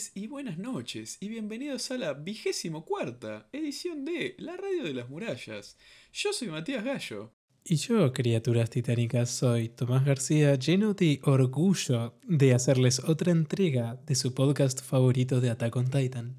tardes 0.00 0.12
y 0.14 0.26
buenas 0.28 0.58
noches 0.58 1.18
y 1.20 1.28
bienvenidos 1.28 1.90
a 1.90 1.98
la 1.98 2.14
vigésimo 2.14 2.84
cuarta 2.84 3.48
edición 3.52 4.04
de 4.04 4.34
La 4.38 4.56
Radio 4.56 4.84
de 4.84 4.94
las 4.94 5.10
Murallas. 5.10 5.76
Yo 6.12 6.32
soy 6.32 6.48
Matías 6.48 6.84
Gallo. 6.84 7.32
Y 7.64 7.76
yo, 7.76 8.12
criaturas 8.12 8.70
titánicas, 8.70 9.30
soy 9.30 9.68
Tomás 9.68 10.04
García, 10.04 10.54
lleno 10.54 10.94
de 10.94 11.20
orgullo 11.24 12.18
de 12.22 12.54
hacerles 12.54 13.00
otra 13.00 13.32
entrega 13.32 14.00
de 14.06 14.14
su 14.14 14.32
podcast 14.32 14.80
favorito 14.80 15.40
de 15.40 15.50
Attack 15.50 15.76
on 15.76 15.90
Titan. 15.90 16.36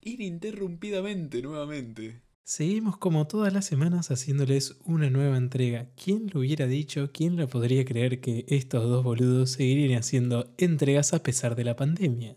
Ininterrumpidamente 0.00 1.42
nuevamente. 1.42 2.22
Seguimos 2.42 2.96
como 2.96 3.26
todas 3.26 3.52
las 3.52 3.66
semanas 3.66 4.10
haciéndoles 4.10 4.76
una 4.84 5.10
nueva 5.10 5.36
entrega. 5.36 5.90
¿Quién 6.02 6.30
lo 6.32 6.40
hubiera 6.40 6.66
dicho? 6.66 7.10
¿Quién 7.12 7.36
lo 7.36 7.46
podría 7.48 7.84
creer 7.84 8.20
que 8.20 8.44
estos 8.48 8.82
dos 8.84 9.04
boludos 9.04 9.52
seguirían 9.52 10.00
haciendo 10.00 10.52
entregas 10.58 11.12
a 11.12 11.22
pesar 11.22 11.54
de 11.54 11.64
la 11.64 11.76
pandemia? 11.76 12.36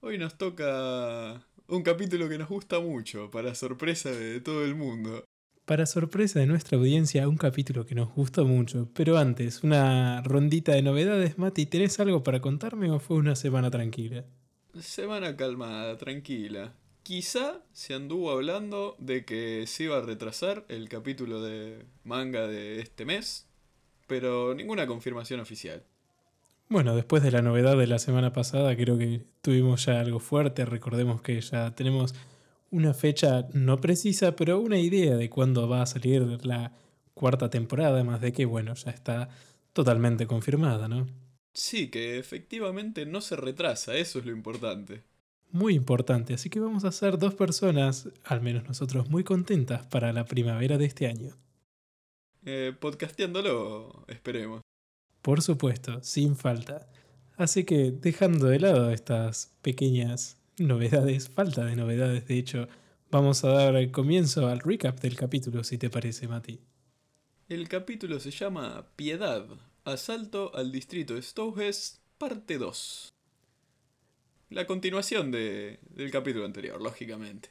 Hoy 0.00 0.16
nos 0.16 0.38
toca 0.38 1.44
un 1.66 1.82
capítulo 1.82 2.28
que 2.28 2.38
nos 2.38 2.48
gusta 2.48 2.78
mucho, 2.78 3.32
para 3.32 3.56
sorpresa 3.56 4.12
de 4.12 4.40
todo 4.40 4.64
el 4.64 4.76
mundo. 4.76 5.24
Para 5.64 5.86
sorpresa 5.86 6.38
de 6.38 6.46
nuestra 6.46 6.78
audiencia, 6.78 7.28
un 7.28 7.36
capítulo 7.36 7.84
que 7.84 7.96
nos 7.96 8.14
gustó 8.14 8.44
mucho. 8.44 8.88
Pero 8.94 9.18
antes, 9.18 9.64
una 9.64 10.22
rondita 10.22 10.72
de 10.72 10.82
novedades. 10.82 11.36
Mati, 11.36 11.66
¿tenés 11.66 11.98
algo 11.98 12.22
para 12.22 12.40
contarme 12.40 12.88
o 12.92 13.00
fue 13.00 13.16
una 13.16 13.34
semana 13.34 13.72
tranquila? 13.72 14.24
Semana 14.80 15.36
calmada, 15.36 15.98
tranquila. 15.98 16.74
Quizá 17.02 17.60
se 17.72 17.94
anduvo 17.94 18.30
hablando 18.30 18.94
de 19.00 19.24
que 19.24 19.66
se 19.66 19.84
iba 19.84 19.98
a 19.98 20.02
retrasar 20.02 20.64
el 20.68 20.88
capítulo 20.88 21.42
de 21.42 21.84
manga 22.04 22.46
de 22.46 22.80
este 22.80 23.04
mes, 23.04 23.48
pero 24.06 24.54
ninguna 24.54 24.86
confirmación 24.86 25.40
oficial. 25.40 25.82
Bueno, 26.70 26.94
después 26.94 27.22
de 27.22 27.30
la 27.30 27.40
novedad 27.40 27.78
de 27.78 27.86
la 27.86 27.98
semana 27.98 28.34
pasada, 28.34 28.76
creo 28.76 28.98
que 28.98 29.22
tuvimos 29.40 29.86
ya 29.86 30.00
algo 30.00 30.20
fuerte. 30.20 30.66
Recordemos 30.66 31.22
que 31.22 31.40
ya 31.40 31.74
tenemos 31.74 32.14
una 32.70 32.92
fecha 32.92 33.48
no 33.54 33.80
precisa, 33.80 34.36
pero 34.36 34.60
una 34.60 34.78
idea 34.78 35.16
de 35.16 35.30
cuándo 35.30 35.66
va 35.66 35.80
a 35.80 35.86
salir 35.86 36.44
la 36.44 36.72
cuarta 37.14 37.48
temporada, 37.48 37.94
además 37.94 38.20
de 38.20 38.32
que, 38.32 38.44
bueno, 38.44 38.74
ya 38.74 38.90
está 38.90 39.30
totalmente 39.72 40.26
confirmada, 40.26 40.88
¿no? 40.88 41.06
Sí, 41.54 41.88
que 41.88 42.18
efectivamente 42.18 43.06
no 43.06 43.22
se 43.22 43.36
retrasa, 43.36 43.96
eso 43.96 44.18
es 44.18 44.26
lo 44.26 44.32
importante. 44.32 45.02
Muy 45.50 45.74
importante, 45.74 46.34
así 46.34 46.50
que 46.50 46.60
vamos 46.60 46.84
a 46.84 46.92
ser 46.92 47.16
dos 47.16 47.34
personas, 47.34 48.10
al 48.24 48.42
menos 48.42 48.64
nosotros, 48.64 49.08
muy 49.08 49.24
contentas 49.24 49.86
para 49.86 50.12
la 50.12 50.26
primavera 50.26 50.76
de 50.76 50.84
este 50.84 51.06
año. 51.06 51.34
Eh, 52.44 52.74
podcasteándolo, 52.78 54.04
esperemos. 54.08 54.60
Por 55.22 55.42
supuesto, 55.42 56.02
sin 56.02 56.36
falta. 56.36 56.88
Así 57.36 57.64
que 57.64 57.92
dejando 57.92 58.46
de 58.46 58.60
lado 58.60 58.90
estas 58.90 59.54
pequeñas 59.62 60.38
novedades, 60.58 61.28
falta 61.28 61.64
de 61.64 61.76
novedades, 61.76 62.26
de 62.26 62.38
hecho, 62.38 62.68
vamos 63.10 63.44
a 63.44 63.48
dar 63.48 63.76
comienzo 63.90 64.48
al 64.48 64.60
recap 64.60 65.00
del 65.00 65.16
capítulo, 65.16 65.62
si 65.64 65.78
te 65.78 65.90
parece, 65.90 66.26
Mati. 66.28 66.60
El 67.48 67.68
capítulo 67.68 68.20
se 68.20 68.30
llama 68.30 68.88
Piedad, 68.96 69.46
Asalto 69.84 70.54
al 70.54 70.70
Distrito 70.72 71.14
de 71.14 71.22
parte 72.18 72.58
2. 72.58 73.12
La 74.50 74.66
continuación 74.66 75.30
de, 75.30 75.78
del 75.90 76.10
capítulo 76.10 76.44
anterior, 76.44 76.80
lógicamente. 76.80 77.50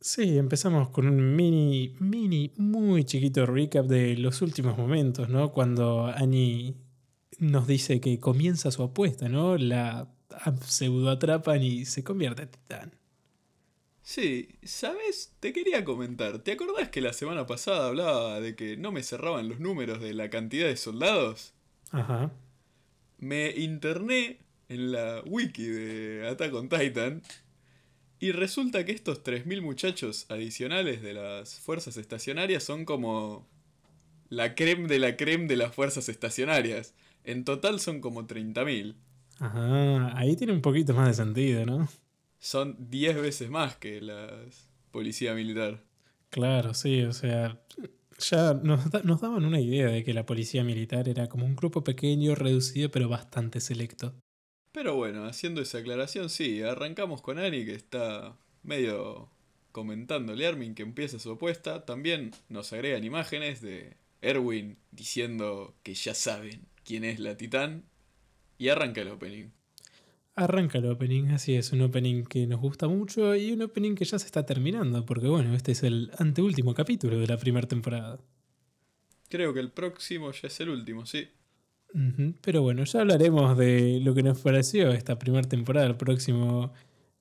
Sí, 0.00 0.38
empezamos 0.38 0.90
con 0.90 1.08
un 1.08 1.34
mini, 1.34 1.94
mini, 1.98 2.52
muy 2.56 3.04
chiquito 3.04 3.46
recap 3.46 3.86
de 3.86 4.16
los 4.16 4.42
últimos 4.42 4.76
momentos, 4.78 5.28
¿no? 5.28 5.52
Cuando 5.52 6.06
Annie 6.06 6.76
nos 7.38 7.66
dice 7.66 8.00
que 8.00 8.18
comienza 8.20 8.70
su 8.70 8.82
apuesta, 8.82 9.28
¿no? 9.28 9.56
La 9.56 10.08
pseudo 10.66 11.10
atrapan 11.10 11.62
y 11.62 11.84
se 11.84 12.04
convierte 12.04 12.42
en 12.42 12.48
titán. 12.50 12.94
Sí, 14.02 14.48
¿sabes? 14.62 15.34
Te 15.40 15.52
quería 15.52 15.84
comentar. 15.84 16.38
¿Te 16.38 16.52
acordás 16.52 16.88
que 16.88 17.00
la 17.00 17.12
semana 17.12 17.46
pasada 17.46 17.88
hablaba 17.88 18.40
de 18.40 18.56
que 18.56 18.76
no 18.76 18.90
me 18.90 19.02
cerraban 19.02 19.48
los 19.48 19.60
números 19.60 20.00
de 20.00 20.14
la 20.14 20.30
cantidad 20.30 20.66
de 20.66 20.76
soldados? 20.76 21.52
Ajá. 21.90 22.32
Me 23.18 23.50
interné 23.50 24.38
en 24.68 24.92
la 24.92 25.22
wiki 25.26 25.66
de 25.66 26.26
Attack 26.26 26.54
on 26.54 26.68
Titan 26.68 27.22
y 28.20 28.32
resulta 28.32 28.84
que 28.84 28.92
estos 28.92 29.22
3.000 29.22 29.60
muchachos 29.62 30.26
adicionales 30.28 31.02
de 31.02 31.14
las 31.14 31.60
fuerzas 31.60 31.96
estacionarias 31.96 32.64
son 32.64 32.84
como 32.84 33.46
la 34.28 34.54
creme 34.54 34.88
de 34.88 34.98
la 34.98 35.16
creme 35.16 35.46
de 35.46 35.56
las 35.56 35.74
fuerzas 35.74 36.08
estacionarias. 36.08 36.94
En 37.28 37.44
total 37.44 37.78
son 37.78 38.00
como 38.00 38.26
30.000. 38.26 38.94
Ajá, 39.38 40.18
ahí 40.18 40.34
tiene 40.34 40.54
un 40.54 40.62
poquito 40.62 40.94
más 40.94 41.08
de 41.08 41.12
sentido, 41.12 41.66
¿no? 41.66 41.86
Son 42.38 42.74
10 42.88 43.20
veces 43.20 43.50
más 43.50 43.76
que 43.76 44.00
la 44.00 44.30
policía 44.92 45.34
militar. 45.34 45.84
Claro, 46.30 46.72
sí, 46.72 47.02
o 47.02 47.12
sea, 47.12 47.60
ya 48.18 48.54
nos, 48.54 49.04
nos 49.04 49.20
daban 49.20 49.44
una 49.44 49.60
idea 49.60 49.88
de 49.88 50.04
que 50.04 50.14
la 50.14 50.24
policía 50.24 50.64
militar 50.64 51.06
era 51.06 51.28
como 51.28 51.44
un 51.44 51.54
grupo 51.54 51.84
pequeño, 51.84 52.34
reducido, 52.34 52.90
pero 52.90 53.10
bastante 53.10 53.60
selecto. 53.60 54.14
Pero 54.72 54.96
bueno, 54.96 55.26
haciendo 55.26 55.60
esa 55.60 55.78
aclaración, 55.78 56.30
sí, 56.30 56.62
arrancamos 56.62 57.20
con 57.20 57.38
Ari 57.38 57.66
que 57.66 57.74
está 57.74 58.38
medio 58.62 59.28
comentándole 59.72 60.46
a 60.46 60.48
Armin 60.48 60.74
que 60.74 60.82
empieza 60.82 61.18
su 61.18 61.32
apuesta. 61.32 61.84
También 61.84 62.30
nos 62.48 62.72
agregan 62.72 63.04
imágenes 63.04 63.60
de 63.60 63.98
Erwin 64.22 64.78
diciendo 64.92 65.74
que 65.82 65.92
ya 65.92 66.14
saben 66.14 66.66
quién 66.88 67.04
es 67.04 67.20
la 67.20 67.36
titán. 67.36 67.84
Y 68.56 68.70
arranca 68.70 69.02
el 69.02 69.08
opening. 69.08 69.50
Arranca 70.34 70.78
el 70.78 70.86
opening, 70.86 71.26
así 71.32 71.54
es, 71.54 71.72
un 71.72 71.82
opening 71.82 72.24
que 72.24 72.46
nos 72.46 72.60
gusta 72.60 72.88
mucho 72.88 73.36
y 73.36 73.52
un 73.52 73.62
opening 73.62 73.94
que 73.94 74.06
ya 74.06 74.18
se 74.18 74.24
está 74.24 74.46
terminando, 74.46 75.04
porque 75.04 75.28
bueno, 75.28 75.54
este 75.54 75.72
es 75.72 75.82
el 75.82 76.10
anteúltimo 76.18 76.74
capítulo 76.74 77.18
de 77.18 77.26
la 77.26 77.36
primera 77.36 77.68
temporada. 77.68 78.18
Creo 79.28 79.52
que 79.52 79.60
el 79.60 79.70
próximo 79.70 80.32
ya 80.32 80.48
es 80.48 80.60
el 80.60 80.70
último, 80.70 81.04
sí. 81.04 81.28
Pero 82.40 82.62
bueno, 82.62 82.84
ya 82.84 83.00
hablaremos 83.00 83.56
de 83.58 84.00
lo 84.00 84.14
que 84.14 84.22
nos 84.22 84.40
pareció 84.40 84.90
esta 84.92 85.18
primera 85.18 85.46
temporada, 85.46 85.86
el 85.86 85.96
próximo, 85.96 86.72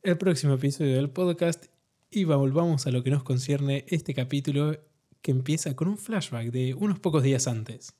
el 0.01 0.17
próximo 0.17 0.53
episodio 0.53 0.95
del 0.95 1.09
podcast. 1.09 1.65
Y 2.09 2.23
volvamos 2.23 2.87
a 2.87 2.91
lo 2.91 3.03
que 3.03 3.09
nos 3.09 3.23
concierne 3.23 3.83
este 3.89 4.13
capítulo 4.13 4.79
que 5.21 5.31
empieza 5.31 5.75
con 5.75 5.89
un 5.89 5.97
flashback 5.97 6.51
de 6.51 6.73
unos 6.73 6.99
pocos 6.99 7.23
días 7.23 7.47
antes. 7.47 7.93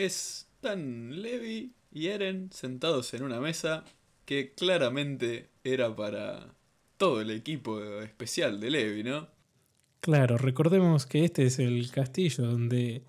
Es 0.00 0.48
tan 0.62 1.20
Levi 1.20 1.74
y 1.92 2.06
Eren 2.06 2.50
sentados 2.54 3.12
en 3.12 3.22
una 3.22 3.38
mesa 3.38 3.84
que 4.24 4.54
claramente 4.54 5.50
era 5.62 5.94
para 5.94 6.54
todo 6.96 7.20
el 7.20 7.30
equipo 7.30 7.82
especial 8.00 8.60
de 8.60 8.70
Levi, 8.70 9.02
¿no? 9.02 9.28
Claro, 10.00 10.38
recordemos 10.38 11.04
que 11.04 11.26
este 11.26 11.44
es 11.44 11.58
el 11.58 11.90
castillo 11.90 12.46
donde 12.46 13.02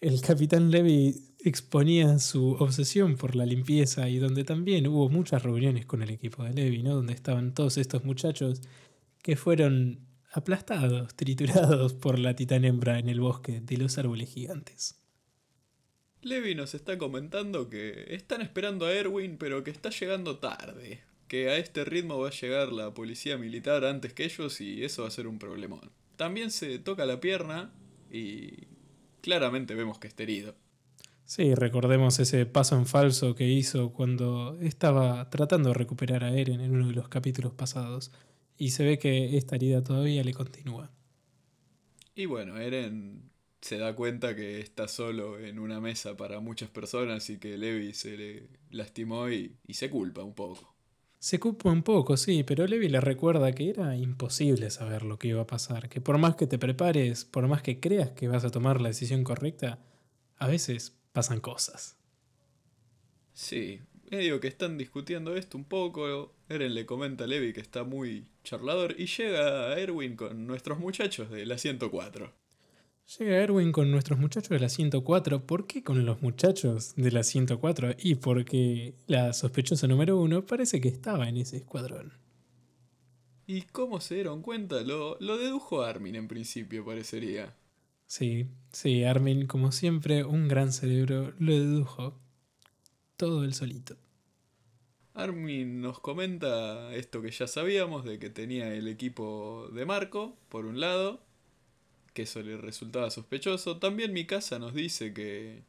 el 0.00 0.22
capitán 0.22 0.70
Levi 0.70 1.14
exponía 1.40 2.18
su 2.18 2.52
obsesión 2.52 3.16
por 3.16 3.36
la 3.36 3.44
limpieza 3.44 4.08
y 4.08 4.16
donde 4.16 4.44
también 4.44 4.86
hubo 4.86 5.10
muchas 5.10 5.42
reuniones 5.42 5.84
con 5.84 6.02
el 6.02 6.08
equipo 6.08 6.42
de 6.42 6.54
Levi, 6.54 6.82
¿no? 6.82 6.94
Donde 6.94 7.12
estaban 7.12 7.52
todos 7.52 7.76
estos 7.76 8.06
muchachos 8.06 8.62
que 9.22 9.36
fueron 9.36 10.06
aplastados, 10.32 11.14
triturados 11.14 11.92
por 11.92 12.18
la 12.18 12.34
titán 12.34 12.64
hembra 12.64 12.98
en 12.98 13.10
el 13.10 13.20
bosque 13.20 13.60
de 13.60 13.76
los 13.76 13.98
árboles 13.98 14.30
gigantes. 14.30 14.99
Levi 16.22 16.54
nos 16.54 16.74
está 16.74 16.98
comentando 16.98 17.70
que 17.70 18.14
están 18.14 18.42
esperando 18.42 18.86
a 18.86 18.92
Erwin, 18.92 19.36
pero 19.38 19.64
que 19.64 19.70
está 19.70 19.90
llegando 19.90 20.38
tarde. 20.38 21.00
Que 21.28 21.48
a 21.48 21.56
este 21.56 21.84
ritmo 21.84 22.18
va 22.18 22.28
a 22.28 22.32
llegar 22.32 22.72
la 22.72 22.92
policía 22.92 23.38
militar 23.38 23.84
antes 23.84 24.12
que 24.12 24.24
ellos 24.24 24.60
y 24.60 24.84
eso 24.84 25.02
va 25.02 25.08
a 25.08 25.12
ser 25.12 25.26
un 25.26 25.38
problemón. 25.38 25.90
También 26.16 26.50
se 26.50 26.78
toca 26.78 27.06
la 27.06 27.20
pierna 27.20 27.72
y 28.10 28.66
claramente 29.22 29.74
vemos 29.74 29.98
que 29.98 30.08
está 30.08 30.24
herido. 30.24 30.54
Sí, 31.24 31.54
recordemos 31.54 32.18
ese 32.18 32.44
paso 32.44 32.76
en 32.76 32.86
falso 32.86 33.36
que 33.36 33.48
hizo 33.48 33.92
cuando 33.92 34.58
estaba 34.60 35.30
tratando 35.30 35.68
de 35.68 35.74
recuperar 35.74 36.24
a 36.24 36.36
Eren 36.36 36.60
en 36.60 36.72
uno 36.72 36.88
de 36.88 36.94
los 36.94 37.08
capítulos 37.08 37.52
pasados. 37.52 38.10
Y 38.58 38.70
se 38.70 38.84
ve 38.84 38.98
que 38.98 39.36
esta 39.36 39.54
herida 39.54 39.82
todavía 39.82 40.24
le 40.24 40.34
continúa. 40.34 40.90
Y 42.14 42.26
bueno, 42.26 42.58
Eren 42.58 43.30
se 43.60 43.78
da 43.78 43.94
cuenta 43.94 44.34
que 44.34 44.60
está 44.60 44.88
solo 44.88 45.38
en 45.38 45.58
una 45.58 45.80
mesa 45.80 46.16
para 46.16 46.40
muchas 46.40 46.70
personas 46.70 47.28
y 47.30 47.38
que 47.38 47.58
Levi 47.58 47.92
se 47.92 48.16
le 48.16 48.48
lastimó 48.70 49.30
y, 49.30 49.56
y, 49.66 49.74
se 49.74 49.90
culpa 49.90 50.22
un 50.22 50.34
poco. 50.34 50.74
Se 51.18 51.38
culpa 51.38 51.70
un 51.70 51.82
poco, 51.82 52.16
sí, 52.16 52.44
pero 52.44 52.66
Levi 52.66 52.88
le 52.88 53.00
recuerda 53.00 53.52
que 53.52 53.68
era 53.68 53.96
imposible 53.96 54.70
saber 54.70 55.02
lo 55.02 55.18
que 55.18 55.28
iba 55.28 55.42
a 55.42 55.46
pasar, 55.46 55.90
que 55.90 56.00
por 56.00 56.16
más 56.16 56.36
que 56.36 56.46
te 56.46 56.58
prepares, 56.58 57.26
por 57.26 57.46
más 57.46 57.60
que 57.60 57.78
creas 57.78 58.10
que 58.12 58.28
vas 58.28 58.44
a 58.44 58.50
tomar 58.50 58.80
la 58.80 58.88
decisión 58.88 59.22
correcta, 59.24 59.78
a 60.38 60.46
veces 60.46 60.96
pasan 61.12 61.40
cosas. 61.40 61.98
Sí, 63.34 63.80
medio 64.10 64.40
que 64.40 64.48
están 64.48 64.78
discutiendo 64.78 65.36
esto 65.36 65.58
un 65.58 65.64
poco. 65.64 66.34
Eren 66.48 66.74
le 66.74 66.86
comenta 66.86 67.24
a 67.24 67.26
Levi 67.26 67.52
que 67.52 67.60
está 67.60 67.84
muy 67.84 68.26
charlador 68.42 68.94
y 68.98 69.06
llega 69.06 69.68
a 69.68 69.78
Erwin 69.78 70.16
con 70.16 70.46
nuestros 70.46 70.78
muchachos 70.78 71.30
de 71.30 71.44
la 71.44 71.58
104. 71.58 72.39
Llega 73.18 73.38
Erwin 73.38 73.72
con 73.72 73.90
nuestros 73.90 74.20
muchachos 74.20 74.50
de 74.50 74.60
la 74.60 74.68
104. 74.68 75.44
¿Por 75.44 75.66
qué 75.66 75.82
con 75.82 76.06
los 76.06 76.22
muchachos 76.22 76.94
de 76.94 77.10
la 77.10 77.24
104? 77.24 77.96
Y 77.98 78.14
porque 78.14 78.94
la 79.08 79.32
sospechosa 79.32 79.88
número 79.88 80.16
uno 80.16 80.46
parece 80.46 80.80
que 80.80 80.86
estaba 80.86 81.28
en 81.28 81.38
ese 81.38 81.56
escuadrón. 81.56 82.12
¿Y 83.48 83.62
cómo 83.62 84.00
se 84.00 84.14
dieron 84.14 84.42
cuenta? 84.42 84.82
Lo, 84.82 85.16
lo 85.18 85.38
dedujo 85.38 85.82
Armin 85.82 86.14
en 86.14 86.28
principio, 86.28 86.84
parecería. 86.84 87.56
Sí, 88.06 88.46
sí, 88.70 89.02
Armin, 89.02 89.48
como 89.48 89.72
siempre, 89.72 90.22
un 90.22 90.46
gran 90.46 90.72
cerebro, 90.72 91.34
lo 91.40 91.52
dedujo. 91.52 92.16
Todo 93.16 93.42
él 93.42 93.54
solito. 93.54 93.96
Armin 95.14 95.80
nos 95.80 95.98
comenta 95.98 96.94
esto 96.94 97.20
que 97.22 97.32
ya 97.32 97.48
sabíamos, 97.48 98.04
de 98.04 98.20
que 98.20 98.30
tenía 98.30 98.72
el 98.72 98.86
equipo 98.86 99.68
de 99.72 99.84
Marco, 99.84 100.36
por 100.48 100.64
un 100.64 100.78
lado, 100.78 101.20
que 102.12 102.22
eso 102.22 102.42
le 102.42 102.56
resultaba 102.56 103.10
sospechoso. 103.10 103.78
También 103.78 104.12
mi 104.12 104.26
casa 104.26 104.58
nos 104.58 104.74
dice 104.74 105.12
que 105.12 105.62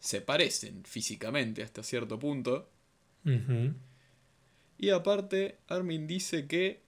se 0.00 0.20
parecen 0.20 0.84
físicamente 0.84 1.62
hasta 1.62 1.82
cierto 1.82 2.18
punto. 2.18 2.68
Y 4.78 4.90
aparte, 4.90 5.58
Armin 5.66 6.06
dice 6.06 6.46
que 6.46 6.80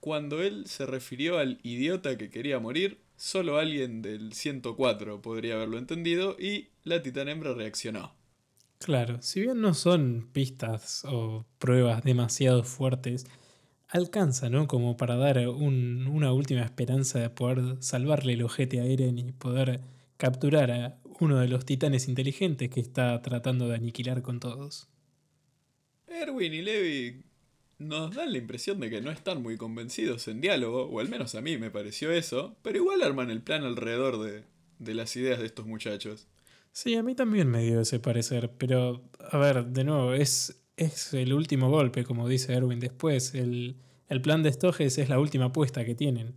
cuando 0.00 0.42
él 0.42 0.66
se 0.66 0.84
refirió 0.84 1.38
al 1.38 1.60
idiota 1.62 2.18
que 2.18 2.30
quería 2.30 2.58
morir, 2.58 2.98
solo 3.16 3.58
alguien 3.58 4.02
del 4.02 4.32
104 4.32 5.22
podría 5.22 5.54
haberlo 5.54 5.78
entendido 5.78 6.36
y 6.38 6.68
la 6.82 7.02
titán 7.02 7.28
hembra 7.28 7.54
reaccionó. 7.54 8.14
Claro, 8.80 9.22
si 9.22 9.40
bien 9.40 9.60
no 9.60 9.72
son 9.72 10.28
pistas 10.32 11.04
o 11.06 11.46
pruebas 11.58 12.02
demasiado 12.04 12.64
fuertes, 12.64 13.26
alcanza, 13.94 14.50
¿no? 14.50 14.66
Como 14.66 14.96
para 14.96 15.16
dar 15.16 15.38
una 15.48 16.32
última 16.32 16.62
esperanza 16.62 17.20
de 17.20 17.30
poder 17.30 17.76
salvarle 17.80 18.32
el 18.32 18.42
ojete 18.42 18.80
a 18.80 18.84
Eren 18.84 19.18
y 19.18 19.30
poder 19.32 19.80
capturar 20.16 20.70
a 20.72 20.98
uno 21.20 21.38
de 21.38 21.46
los 21.46 21.64
titanes 21.64 22.08
inteligentes 22.08 22.68
que 22.70 22.80
está 22.80 23.22
tratando 23.22 23.68
de 23.68 23.76
aniquilar 23.76 24.20
con 24.22 24.40
todos. 24.40 24.88
Erwin 26.08 26.54
y 26.54 26.62
Levi 26.62 27.24
nos 27.78 28.12
dan 28.14 28.32
la 28.32 28.38
impresión 28.38 28.80
de 28.80 28.90
que 28.90 29.00
no 29.00 29.12
están 29.12 29.42
muy 29.42 29.56
convencidos 29.56 30.26
en 30.26 30.40
diálogo, 30.40 30.86
o 30.86 30.98
al 30.98 31.08
menos 31.08 31.36
a 31.36 31.40
mí 31.40 31.56
me 31.56 31.70
pareció 31.70 32.10
eso, 32.10 32.56
pero 32.62 32.78
igual 32.78 33.00
arman 33.00 33.30
el 33.30 33.42
plan 33.42 33.62
alrededor 33.62 34.20
de, 34.20 34.42
de 34.80 34.94
las 34.94 35.14
ideas 35.14 35.38
de 35.38 35.46
estos 35.46 35.66
muchachos. 35.66 36.26
Sí, 36.72 36.96
a 36.96 37.04
mí 37.04 37.14
también 37.14 37.48
me 37.48 37.62
dio 37.62 37.80
ese 37.80 38.00
parecer, 38.00 38.50
pero 38.58 39.08
a 39.30 39.38
ver, 39.38 39.66
de 39.66 39.84
nuevo, 39.84 40.14
es 40.14 40.63
es 40.76 41.14
el 41.14 41.32
último 41.32 41.70
golpe, 41.70 42.04
como 42.04 42.28
dice 42.28 42.52
Erwin 42.54 42.80
después. 42.80 43.34
El, 43.34 43.76
plan 44.22 44.42
de 44.42 44.52
Stoges 44.52 44.98
es 44.98 45.08
la 45.08 45.18
última 45.18 45.46
apuesta 45.46 45.84
que 45.84 45.94
tienen. 45.94 46.34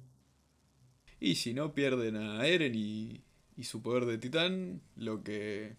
Y 1.19 1.35
si 1.35 1.53
no 1.53 1.73
pierden 1.73 2.15
a 2.17 2.45
Eren 2.45 2.75
y, 2.75 3.21
y 3.55 3.63
su 3.63 3.81
poder 3.81 4.05
de 4.05 4.17
titán, 4.17 4.81
lo 4.95 5.23
que 5.23 5.75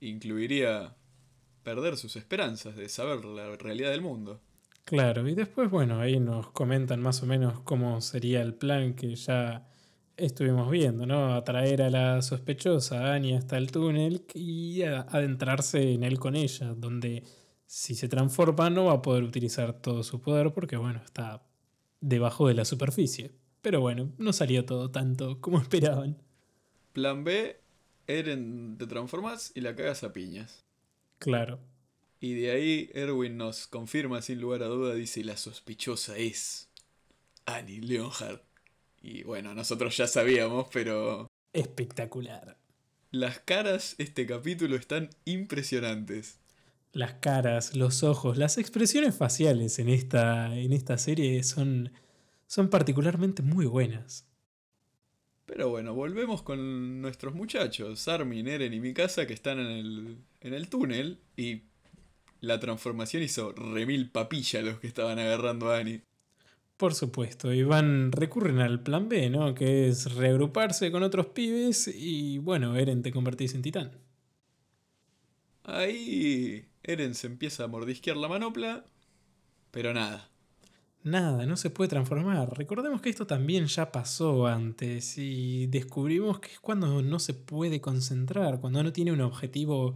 incluiría 0.00 0.96
perder 1.62 1.96
sus 1.96 2.16
esperanzas 2.16 2.76
de 2.76 2.88
saber 2.88 3.24
la 3.24 3.56
realidad 3.56 3.90
del 3.90 4.02
mundo. 4.02 4.40
Claro, 4.84 5.28
y 5.28 5.34
después, 5.34 5.70
bueno, 5.70 6.00
ahí 6.00 6.18
nos 6.18 6.50
comentan 6.50 7.00
más 7.00 7.22
o 7.22 7.26
menos 7.26 7.60
cómo 7.60 8.00
sería 8.00 8.42
el 8.42 8.54
plan 8.54 8.94
que 8.94 9.14
ya 9.14 9.68
estuvimos 10.16 10.70
viendo, 10.70 11.06
¿no? 11.06 11.34
Atraer 11.34 11.82
a 11.82 11.90
la 11.90 12.22
sospechosa 12.22 13.14
Annie 13.14 13.36
hasta 13.36 13.56
el 13.56 13.70
túnel 13.70 14.24
y 14.34 14.82
adentrarse 14.82 15.92
en 15.92 16.02
él 16.02 16.18
con 16.18 16.36
ella, 16.36 16.74
donde 16.74 17.22
si 17.70 17.94
se 17.94 18.08
transforma 18.08 18.68
no 18.68 18.86
va 18.86 18.94
a 18.94 19.02
poder 19.02 19.22
utilizar 19.22 19.80
todo 19.80 20.02
su 20.02 20.20
poder 20.20 20.52
porque, 20.52 20.76
bueno, 20.76 21.00
está 21.04 21.46
debajo 22.00 22.48
de 22.48 22.54
la 22.54 22.64
superficie. 22.64 23.30
Pero 23.62 23.80
bueno, 23.80 24.12
no 24.18 24.32
salió 24.32 24.64
todo 24.64 24.90
tanto 24.90 25.40
como 25.40 25.60
esperaban. 25.62 26.20
Plan 26.92 27.22
B, 27.22 27.60
Eren 28.08 28.76
te 28.76 28.88
transformas 28.88 29.52
y 29.54 29.60
la 29.60 29.76
cagas 29.76 30.02
a 30.02 30.12
piñas. 30.12 30.64
Claro. 31.20 31.60
Y 32.18 32.34
de 32.34 32.50
ahí 32.50 32.90
Erwin 32.92 33.36
nos 33.36 33.68
confirma 33.68 34.20
sin 34.20 34.40
lugar 34.40 34.64
a 34.64 34.66
duda, 34.66 34.92
dice 34.94 35.22
la 35.22 35.36
sospechosa 35.36 36.18
es 36.18 36.68
Annie 37.46 37.82
Leonhardt. 37.82 38.42
Y 39.00 39.22
bueno, 39.22 39.54
nosotros 39.54 39.96
ya 39.96 40.08
sabíamos, 40.08 40.66
pero... 40.72 41.28
Espectacular. 41.52 42.58
Las 43.12 43.38
caras 43.38 43.94
este 43.98 44.26
capítulo 44.26 44.74
están 44.74 45.10
impresionantes 45.24 46.40
las 46.92 47.14
caras, 47.14 47.76
los 47.76 48.02
ojos, 48.02 48.36
las 48.36 48.58
expresiones 48.58 49.14
faciales 49.14 49.78
en 49.78 49.88
esta, 49.88 50.56
en 50.56 50.72
esta 50.72 50.98
serie 50.98 51.42
son, 51.42 51.92
son 52.46 52.68
particularmente 52.68 53.42
muy 53.42 53.66
buenas. 53.66 54.26
Pero 55.46 55.68
bueno, 55.68 55.94
volvemos 55.94 56.42
con 56.42 57.02
nuestros 57.02 57.34
muchachos, 57.34 58.06
Armin, 58.06 58.46
Eren 58.46 58.72
y 58.72 58.80
Mikasa, 58.80 59.26
que 59.26 59.34
están 59.34 59.58
en 59.58 59.66
el, 59.66 60.18
en 60.40 60.54
el 60.54 60.68
túnel 60.68 61.18
y 61.36 61.62
la 62.40 62.60
transformación 62.60 63.22
hizo 63.22 63.52
remil 63.52 64.10
papilla 64.10 64.60
a 64.60 64.62
los 64.62 64.78
que 64.78 64.86
estaban 64.86 65.18
agarrando 65.18 65.70
a 65.70 65.78
Annie. 65.78 66.02
Por 66.76 66.94
supuesto, 66.94 67.52
y 67.52 67.62
van, 67.62 68.10
recurren 68.10 68.60
al 68.60 68.82
plan 68.82 69.08
B, 69.08 69.28
¿no? 69.28 69.54
Que 69.54 69.88
es 69.88 70.14
reagruparse 70.14 70.90
con 70.90 71.02
otros 71.02 71.26
pibes 71.26 71.88
y 71.88 72.38
bueno, 72.38 72.76
Eren 72.76 73.02
te 73.02 73.12
convertís 73.12 73.54
en 73.54 73.62
titán. 73.62 73.90
Ahí 75.64 76.69
Eren 76.82 77.14
se 77.14 77.26
empieza 77.26 77.64
a 77.64 77.68
mordisquear 77.68 78.16
la 78.16 78.28
manopla, 78.28 78.84
pero 79.70 79.92
nada. 79.92 80.30
Nada, 81.02 81.46
no 81.46 81.56
se 81.56 81.70
puede 81.70 81.88
transformar. 81.88 82.56
Recordemos 82.56 83.00
que 83.00 83.08
esto 83.08 83.26
también 83.26 83.66
ya 83.66 83.90
pasó 83.90 84.46
antes 84.46 85.16
y 85.16 85.66
descubrimos 85.66 86.40
que 86.40 86.52
es 86.52 86.60
cuando 86.60 87.00
no 87.00 87.18
se 87.18 87.32
puede 87.32 87.80
concentrar, 87.80 88.60
cuando 88.60 88.82
no 88.82 88.92
tiene 88.92 89.12
un 89.12 89.22
objetivo 89.22 89.94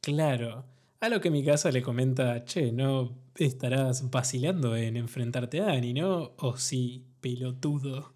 claro. 0.00 0.64
A 1.00 1.08
lo 1.08 1.20
que 1.20 1.30
mi 1.30 1.44
casa 1.44 1.70
le 1.70 1.82
comenta, 1.82 2.44
che, 2.44 2.72
no 2.72 3.16
estarás 3.36 4.10
vacilando 4.10 4.76
en 4.76 4.96
enfrentarte 4.96 5.60
a 5.60 5.70
Annie, 5.70 5.94
¿no? 5.94 6.34
O 6.38 6.56
sí, 6.56 7.04
pelotudo. 7.20 8.12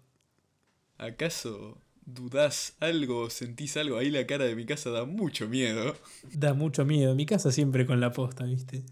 ¿Acaso 0.97 1.82
dudás 2.05 2.75
algo, 2.79 3.29
sentís 3.29 3.77
algo, 3.77 3.97
ahí 3.97 4.09
la 4.09 4.25
cara 4.27 4.45
de 4.45 4.55
mi 4.55 4.65
casa 4.65 4.89
da 4.89 5.05
mucho 5.05 5.47
miedo. 5.47 5.95
Da 6.33 6.53
mucho 6.53 6.85
miedo, 6.85 7.15
mi 7.15 7.25
casa 7.25 7.51
siempre 7.51 7.85
con 7.85 7.99
la 7.99 8.11
posta, 8.11 8.45
¿viste? 8.45 8.83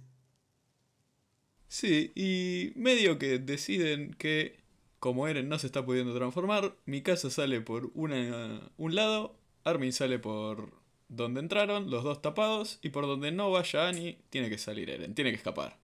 Sí, 1.67 2.11
y 2.15 2.73
medio 2.75 3.17
que 3.17 3.39
deciden 3.39 4.13
que 4.15 4.61
como 4.99 5.27
Eren 5.27 5.49
no 5.49 5.57
se 5.57 5.65
está 5.67 5.83
pudiendo 5.83 6.13
transformar, 6.13 6.75
mi 6.85 7.01
casa 7.01 7.31
sale 7.31 7.59
por 7.61 7.91
una, 7.95 8.69
un 8.77 8.93
lado, 8.93 9.35
Armin 9.63 9.93
sale 9.93 10.19
por 10.19 10.79
donde 11.09 11.39
entraron, 11.39 11.89
los 11.89 12.03
dos 12.03 12.21
tapados, 12.21 12.77
y 12.83 12.89
por 12.89 13.07
donde 13.07 13.31
no 13.31 13.49
vaya 13.49 13.87
Annie, 13.87 14.19
tiene 14.29 14.49
que 14.49 14.59
salir 14.59 14.89
Eren, 14.89 15.15
tiene 15.15 15.31
que 15.31 15.37
escapar. 15.37 15.79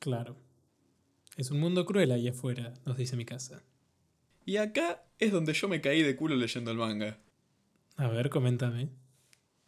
Claro. 0.00 0.36
Es 1.36 1.50
un 1.50 1.60
mundo 1.60 1.86
cruel 1.86 2.12
ahí 2.12 2.28
afuera, 2.28 2.74
nos 2.84 2.96
dice 2.96 3.16
mi 3.16 3.24
casa. 3.24 3.62
Y 4.46 4.58
acá 4.58 5.02
es 5.18 5.32
donde 5.32 5.52
yo 5.52 5.68
me 5.68 5.80
caí 5.80 6.02
de 6.02 6.14
culo 6.14 6.36
leyendo 6.36 6.70
el 6.70 6.78
manga. 6.78 7.18
A 7.96 8.06
ver, 8.06 8.30
coméntame. 8.30 8.88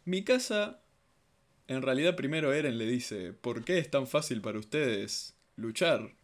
Mi 0.05 0.23
casa, 0.23 0.81
en 1.67 1.81
realidad 1.81 2.15
primero 2.15 2.53
Eren 2.53 2.77
le 2.77 2.85
dice, 2.85 3.33
¿por 3.33 3.65
qué 3.65 3.77
es 3.77 3.91
tan 3.91 4.07
fácil 4.07 4.39
para 4.41 4.57
ustedes 4.57 5.35
luchar? 5.57 6.15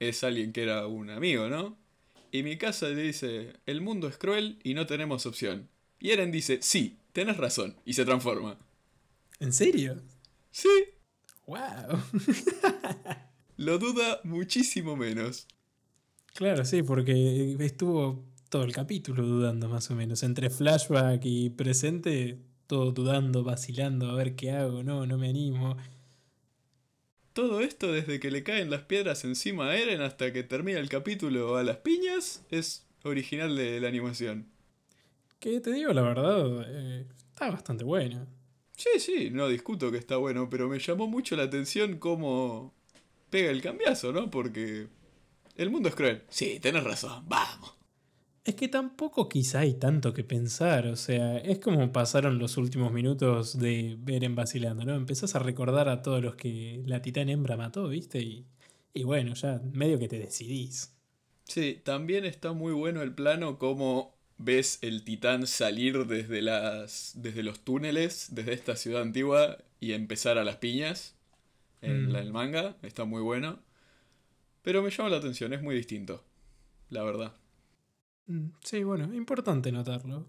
Es 0.00 0.24
alguien 0.24 0.52
que 0.52 0.64
era 0.64 0.88
un 0.88 1.08
amigo, 1.08 1.48
¿no? 1.48 1.78
Y 2.32 2.42
mi 2.42 2.58
casa 2.58 2.88
le 2.88 3.00
dice, 3.00 3.52
el 3.64 3.80
mundo 3.80 4.08
es 4.08 4.18
cruel 4.18 4.58
y 4.64 4.74
no 4.74 4.86
tenemos 4.86 5.24
opción. 5.24 5.68
Y 6.00 6.10
Eren 6.10 6.32
dice, 6.32 6.58
sí, 6.62 6.98
tenés 7.12 7.36
razón, 7.36 7.76
y 7.84 7.92
se 7.92 8.04
transforma. 8.04 8.58
¿En 9.38 9.52
serio? 9.52 10.02
Sí. 10.50 10.68
¡Wow! 11.46 12.02
Lo 13.56 13.78
duda 13.78 14.20
muchísimo 14.24 14.96
menos. 14.96 15.46
Claro, 16.34 16.64
sí, 16.64 16.82
porque 16.82 17.56
estuvo 17.60 18.24
todo 18.48 18.64
el 18.64 18.72
capítulo 18.72 19.22
dudando 19.22 19.68
más 19.68 19.90
o 19.90 19.94
menos. 19.94 20.24
Entre 20.24 20.50
flashback 20.50 21.20
y 21.24 21.50
presente, 21.50 22.38
todo 22.66 22.90
dudando, 22.90 23.44
vacilando, 23.44 24.10
a 24.10 24.14
ver 24.14 24.34
qué 24.34 24.50
hago, 24.50 24.82
no, 24.82 25.06
no 25.06 25.16
me 25.16 25.28
animo. 25.28 25.76
Todo 27.32 27.60
esto 27.60 27.92
desde 27.92 28.18
que 28.18 28.32
le 28.32 28.42
caen 28.42 28.70
las 28.70 28.82
piedras 28.82 29.24
encima 29.24 29.70
a 29.70 29.76
Eren 29.76 30.00
hasta 30.00 30.32
que 30.32 30.42
termina 30.42 30.80
el 30.80 30.88
capítulo 30.88 31.56
a 31.56 31.62
las 31.62 31.78
piñas 31.78 32.44
es 32.50 32.84
original 33.04 33.56
de 33.56 33.80
la 33.80 33.88
animación. 33.88 34.48
Que 35.38 35.60
te 35.60 35.72
digo 35.72 35.92
la 35.92 36.02
verdad, 36.02 36.64
eh, 36.66 37.06
está 37.28 37.50
bastante 37.50 37.84
bueno. 37.84 38.26
Sí, 38.76 38.98
sí, 38.98 39.30
no 39.30 39.48
discuto 39.48 39.92
que 39.92 39.98
está 39.98 40.16
bueno, 40.16 40.50
pero 40.50 40.68
me 40.68 40.80
llamó 40.80 41.06
mucho 41.06 41.36
la 41.36 41.44
atención 41.44 41.98
cómo 41.98 42.72
pega 43.30 43.50
el 43.50 43.62
cambiazo, 43.62 44.12
¿no? 44.12 44.30
Porque 44.30 44.88
el 45.56 45.70
mundo 45.70 45.88
es 45.88 45.94
cruel. 45.94 46.22
Sí, 46.28 46.58
tenés 46.60 46.84
razón, 46.84 47.24
vamos. 47.28 47.74
Es 48.44 48.54
que 48.56 48.68
tampoco 48.68 49.28
quizá 49.28 49.60
hay 49.60 49.74
tanto 49.74 50.12
que 50.12 50.22
pensar, 50.22 50.86
o 50.88 50.96
sea, 50.96 51.38
es 51.38 51.58
como 51.60 51.92
pasaron 51.92 52.38
los 52.38 52.58
últimos 52.58 52.92
minutos 52.92 53.58
de 53.58 53.96
ver 53.98 54.22
en 54.22 54.34
vacilando, 54.34 54.84
¿no? 54.84 54.94
Empezás 54.94 55.34
a 55.34 55.38
recordar 55.38 55.88
a 55.88 56.02
todos 56.02 56.22
los 56.22 56.36
que 56.36 56.82
la 56.86 57.00
titán 57.00 57.30
hembra 57.30 57.56
mató, 57.56 57.88
¿viste? 57.88 58.20
Y, 58.20 58.44
y 58.92 59.04
bueno, 59.04 59.32
ya 59.34 59.62
medio 59.72 59.98
que 59.98 60.08
te 60.08 60.18
decidís. 60.18 60.94
Sí, 61.44 61.80
también 61.84 62.26
está 62.26 62.52
muy 62.52 62.72
bueno 62.74 63.00
el 63.02 63.14
plano 63.14 63.58
como 63.58 64.14
ves 64.36 64.78
el 64.82 65.04
titán 65.04 65.46
salir 65.46 66.06
desde, 66.06 66.42
las, 66.42 67.12
desde 67.16 67.42
los 67.42 67.60
túneles, 67.64 68.28
desde 68.32 68.52
esta 68.52 68.76
ciudad 68.76 69.00
antigua 69.02 69.58
y 69.80 69.92
empezar 69.92 70.36
a 70.36 70.44
las 70.44 70.56
piñas 70.56 71.14
en 71.82 72.08
Mm. 72.08 72.12
la- 72.12 72.20
el 72.20 72.32
manga. 72.32 72.76
Está 72.82 73.04
muy 73.06 73.22
bueno. 73.22 73.60
Pero 74.64 74.82
me 74.82 74.90
llama 74.90 75.10
la 75.10 75.18
atención, 75.18 75.52
es 75.52 75.62
muy 75.62 75.76
distinto, 75.76 76.24
la 76.88 77.04
verdad. 77.04 77.34
Mm, 78.26 78.48
Sí, 78.64 78.82
bueno, 78.82 79.12
importante 79.14 79.70
notarlo. 79.70 80.26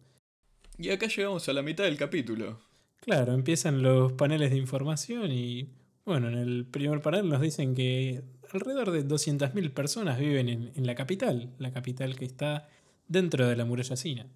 Y 0.77 0.89
acá 0.89 1.08
llegamos 1.08 1.48
a 1.48 1.54
la 1.54 1.62
mitad 1.62 1.86
del 1.86 1.98
capítulo. 1.98 2.60
Claro, 3.00 3.34
empiezan 3.34 3.82
los 3.82 4.12
paneles 4.13 4.51
de 4.51 4.58
información 4.58 5.32
y, 5.32 5.70
bueno, 6.06 6.27
en 6.27 6.36
el 6.38 6.65
primer 6.65 7.01
panel 7.01 7.30
nos 7.30 7.39
dicen 7.39 7.74
que 7.75 8.24
alrededor 8.51 8.92
de 8.92 9.08
200.000 9.08 9.72
personas 9.74 10.20
viven 10.20 10.50
en, 10.50 10.72
en 10.75 10.86
la 10.86 10.96
capital, 10.96 11.56
la 11.58 11.72
capital 11.72 12.18
que 12.18 12.25
está 12.25 12.68
dentro 13.08 13.48
de 13.48 13.56
la 13.56 13.63
muralla 13.63 13.96
china. 13.96 14.27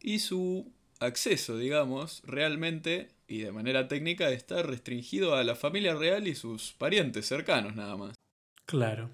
Y 0.00 0.20
su 0.20 0.72
acceso, 1.00 1.58
digamos, 1.58 2.22
realmente 2.24 3.08
y 3.26 3.38
de 3.38 3.50
manera 3.52 3.88
técnica 3.88 4.30
está 4.30 4.62
restringido 4.62 5.34
a 5.34 5.42
la 5.42 5.56
familia 5.56 5.94
real 5.94 6.28
y 6.28 6.34
sus 6.36 6.72
parientes 6.74 7.26
cercanos 7.26 7.74
nada 7.74 7.96
más. 7.96 8.14
Claro. 8.66 9.10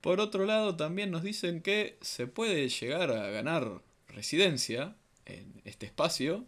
Por 0.00 0.20
otro 0.20 0.44
lado, 0.44 0.76
también 0.76 1.10
nos 1.10 1.22
dicen 1.22 1.62
que 1.62 1.98
se 2.00 2.26
puede 2.26 2.68
llegar 2.68 3.10
a 3.10 3.30
ganar 3.30 3.82
residencia 4.08 4.96
en 5.24 5.60
este 5.64 5.86
espacio 5.86 6.44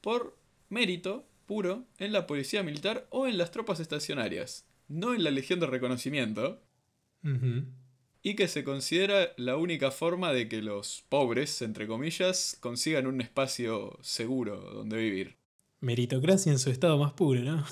por 0.00 0.36
mérito 0.68 1.26
puro 1.46 1.84
en 1.98 2.12
la 2.12 2.26
policía 2.26 2.62
militar 2.62 3.06
o 3.10 3.26
en 3.26 3.38
las 3.38 3.52
tropas 3.52 3.80
estacionarias, 3.80 4.66
no 4.88 5.14
en 5.14 5.22
la 5.22 5.30
Legión 5.30 5.60
de 5.60 5.66
Reconocimiento, 5.66 6.60
y 8.22 8.34
que 8.34 8.48
se 8.48 8.64
considera 8.64 9.32
la 9.36 9.56
única 9.56 9.90
forma 9.90 10.32
de 10.32 10.48
que 10.48 10.62
los 10.62 11.04
pobres, 11.08 11.62
entre 11.62 11.86
comillas, 11.86 12.56
consigan 12.60 13.06
un 13.06 13.20
espacio 13.20 13.98
seguro 14.02 14.56
donde 14.60 14.96
vivir. 14.96 15.36
Meritocracia 15.80 16.50
en 16.50 16.58
su 16.58 16.70
estado 16.70 16.98
más 16.98 17.12
puro, 17.12 17.42
¿no? 17.42 17.64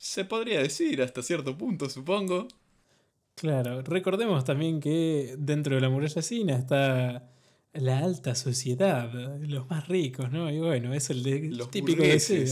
Se 0.00 0.24
podría 0.24 0.60
decir 0.62 1.00
hasta 1.00 1.22
cierto 1.22 1.56
punto, 1.56 1.88
supongo. 1.88 2.48
Claro, 3.34 3.80
recordemos 3.82 4.44
también 4.44 4.80
que 4.80 5.34
dentro 5.38 5.74
de 5.74 5.80
la 5.80 5.88
muralla 5.88 6.20
china 6.22 6.56
está 6.56 7.30
la 7.72 7.98
alta 8.00 8.34
sociedad, 8.34 9.10
los 9.40 9.68
más 9.70 9.88
ricos, 9.88 10.30
¿no? 10.30 10.50
Y 10.50 10.58
bueno, 10.58 10.92
es 10.92 11.08
el, 11.10 11.22
de- 11.22 11.36
el 11.46 11.56
Los 11.56 11.70
típico 11.70 12.02
deseo. 12.02 12.46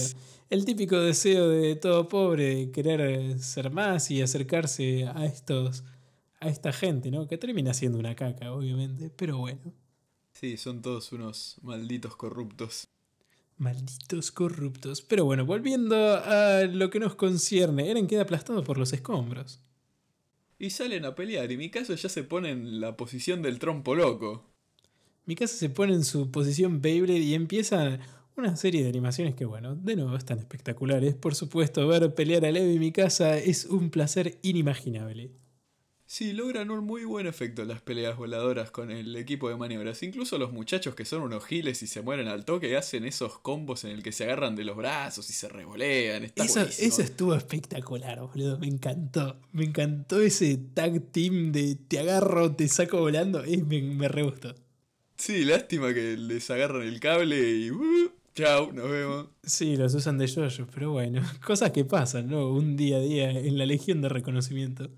El 0.49 0.65
típico 0.65 0.99
deseo 0.99 1.49
de 1.51 1.77
todo 1.77 2.09
pobre 2.09 2.55
de 2.55 2.71
querer 2.71 3.39
ser 3.39 3.71
más 3.71 4.11
y 4.11 4.23
acercarse 4.23 5.07
a 5.07 5.27
estos 5.27 5.85
a 6.41 6.49
esta 6.49 6.73
gente, 6.73 7.11
¿no? 7.11 7.27
Que 7.27 7.37
termina 7.37 7.75
siendo 7.75 7.99
una 7.99 8.15
caca, 8.15 8.53
obviamente, 8.53 9.11
pero 9.11 9.39
bueno, 9.39 9.75
Sí, 10.33 10.57
son 10.57 10.81
todos 10.81 11.13
unos 11.13 11.59
malditos 11.63 12.17
corruptos. 12.17 12.89
Malditos 13.59 14.31
corruptos. 14.33 15.03
Pero 15.03 15.25
bueno, 15.25 15.45
volviendo 15.45 15.97
a 15.97 16.65
lo 16.65 16.91
que 16.91 17.01
nos 17.01 17.15
concierne, 17.15 17.91
Eren 17.91 18.07
queda 18.07 18.23
aplastado 18.23 18.65
por 18.65 18.79
los 18.79 18.93
escombros. 18.93 19.61
Y 20.59 20.71
salen 20.71 21.05
a 21.05 21.15
pelear, 21.15 21.53
y 21.53 21.57
mi 21.57 21.71
caso 21.71 21.95
ya 21.95 22.09
se 22.09 22.25
pone 22.25 22.51
en 22.51 22.81
la 22.81 22.97
posición 22.97 23.43
del 23.43 23.59
trompo 23.59 23.95
loco. 23.95 24.45
Mikasa 25.27 25.57
se 25.57 25.69
pone 25.69 25.93
en 25.93 26.05
su 26.05 26.31
posición 26.31 26.81
Beyblade 26.81 27.21
y 27.21 27.35
empieza 27.35 28.01
una 28.35 28.57
serie 28.57 28.83
de 28.83 28.89
animaciones 28.89 29.35
que, 29.35 29.45
bueno, 29.45 29.75
de 29.77 29.95
nuevo 29.95 30.17
están 30.17 30.39
espectaculares. 30.39 31.15
Por 31.15 31.35
supuesto, 31.35 31.87
ver 31.87 32.15
pelear 32.15 32.47
a 32.47 32.51
Levi 32.51 32.77
y 32.77 32.79
Mikasa 32.79 33.37
es 33.37 33.67
un 33.67 33.91
placer 33.91 34.39
inimaginable. 34.43 35.31
Sí, 36.11 36.33
logran 36.33 36.71
un 36.71 36.85
muy 36.87 37.05
buen 37.05 37.27
efecto 37.27 37.67
las 37.67 37.83
peleas 37.83 38.17
voladoras 38.17 38.71
con 38.71 38.91
el 38.91 39.15
equipo 39.17 39.51
de 39.51 39.57
maniobras. 39.57 40.03
Incluso 40.03 40.39
los 40.39 40.53
muchachos 40.53 40.95
que 40.95 41.05
son 41.05 41.21
unos 41.23 41.45
giles 41.45 41.83
y 41.83 41.87
se 41.87 42.01
mueren 42.01 42.29
al 42.29 42.47
toque 42.47 42.79
hacen 42.79 43.05
esos 43.05 43.39
combos 43.41 43.85
en 43.85 43.91
el 43.91 44.03
que 44.03 44.11
se 44.13 44.25
agarran 44.25 44.57
de 44.57 44.65
los 44.65 44.75
brazos 44.75 45.29
y 45.29 45.35
se 45.35 45.51
revolean. 45.51 46.25
Está 46.25 46.45
Eso, 46.45 46.61
buenísimo. 46.61 46.89
eso 46.89 47.03
estuvo 47.03 47.35
espectacular, 47.35 48.21
boludo. 48.21 48.59
Me 48.59 48.69
encantó. 48.69 49.39
Me 49.53 49.65
encantó 49.65 50.19
ese 50.23 50.57
tag 50.57 50.99
team 51.13 51.53
de 51.53 51.75
te 51.77 51.99
agarro, 51.99 52.57
te 52.57 52.69
saco 52.69 53.01
volando. 53.01 53.45
Es, 53.45 53.63
me, 53.67 53.83
me 53.83 54.09
re 54.09 54.23
gustó. 54.23 54.55
Sí, 55.19 55.45
lástima 55.45 55.93
que 55.93 56.17
les 56.17 56.51
agarran 56.51 56.83
el 56.83 57.01
cable 57.01 57.37
y... 57.51 57.71
uh, 57.71 58.11
chau, 58.35 58.73
nos 58.73 58.91
vemos. 58.91 59.27
Sí, 59.43 59.77
los 59.77 59.93
usan 59.95 60.17
de 60.17 60.27
yoyo, 60.27 60.67
pero 60.73 60.93
bueno, 60.93 61.21
cosas 61.45 61.73
que 61.73 61.85
pasan, 61.85 62.29
¿no? 62.29 62.49
Un 62.51 62.77
día 62.79 62.97
a 62.97 63.01
día 63.01 63.31
en 63.31 63.59
la 63.59 63.67
Legión 63.67 64.01
de 64.01 64.09
Reconocimiento. 64.09 64.91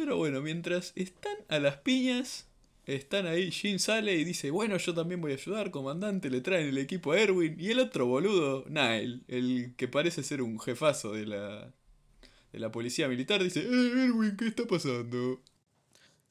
Pero 0.00 0.16
bueno, 0.16 0.40
mientras 0.40 0.94
están 0.96 1.36
a 1.48 1.58
las 1.58 1.76
piñas, 1.76 2.46
están 2.86 3.26
ahí, 3.26 3.50
Jin 3.50 3.78
sale 3.78 4.14
y 4.14 4.24
dice, 4.24 4.50
bueno, 4.50 4.78
yo 4.78 4.94
también 4.94 5.20
voy 5.20 5.32
a 5.32 5.34
ayudar, 5.34 5.70
comandante, 5.70 6.30
le 6.30 6.40
traen 6.40 6.68
el 6.68 6.78
equipo 6.78 7.12
a 7.12 7.20
Erwin. 7.20 7.54
Y 7.60 7.68
el 7.68 7.80
otro 7.80 8.06
boludo, 8.06 8.64
Nile, 8.66 9.20
el 9.28 9.74
que 9.76 9.88
parece 9.88 10.22
ser 10.22 10.40
un 10.40 10.58
jefazo 10.58 11.12
de 11.12 11.26
la, 11.26 11.74
de 12.50 12.58
la 12.58 12.72
policía 12.72 13.08
militar, 13.08 13.44
dice, 13.44 13.60
eh, 13.60 14.04
Erwin, 14.06 14.38
¿qué 14.38 14.46
está 14.46 14.66
pasando? 14.66 15.42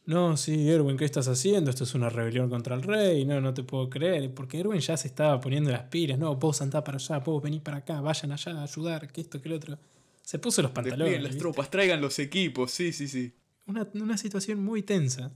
No, 0.07 0.35
sí, 0.35 0.67
Erwin, 0.67 0.97
¿qué 0.97 1.05
estás 1.05 1.27
haciendo? 1.27 1.69
Esto 1.69 1.83
es 1.83 1.93
una 1.93 2.09
rebelión 2.09 2.49
contra 2.49 2.75
el 2.75 2.81
rey. 2.81 3.23
No, 3.23 3.39
no 3.39 3.53
te 3.53 3.61
puedo 3.61 3.87
creer. 3.87 4.33
Porque 4.33 4.61
Erwin 4.61 4.79
ya 4.79 4.97
se 4.97 5.09
estaba 5.09 5.39
poniendo 5.39 5.69
las 5.69 5.83
pilas. 5.83 6.17
No, 6.17 6.35
vos 6.37 6.59
andá 6.63 6.83
para 6.83 6.97
allá, 6.97 7.19
vos 7.19 7.43
venís 7.43 7.61
para 7.61 7.77
acá, 7.77 8.01
vayan 8.01 8.31
allá 8.31 8.53
a 8.53 8.63
ayudar, 8.63 9.11
que 9.11 9.21
esto, 9.21 9.39
que 9.39 9.49
lo 9.49 9.57
otro. 9.57 9.77
Se 10.23 10.39
puso 10.39 10.63
los 10.63 10.71
pantalones. 10.71 10.97
Desplieguen 10.97 11.23
las 11.23 11.31
¿viste? 11.33 11.41
tropas, 11.43 11.69
traigan 11.69 12.01
los 12.01 12.17
equipos, 12.17 12.71
sí, 12.71 12.91
sí, 12.93 13.07
sí. 13.07 13.33
Una, 13.69 13.87
una 13.93 14.17
situación 14.17 14.63
muy 14.63 14.81
tensa. 14.81 15.31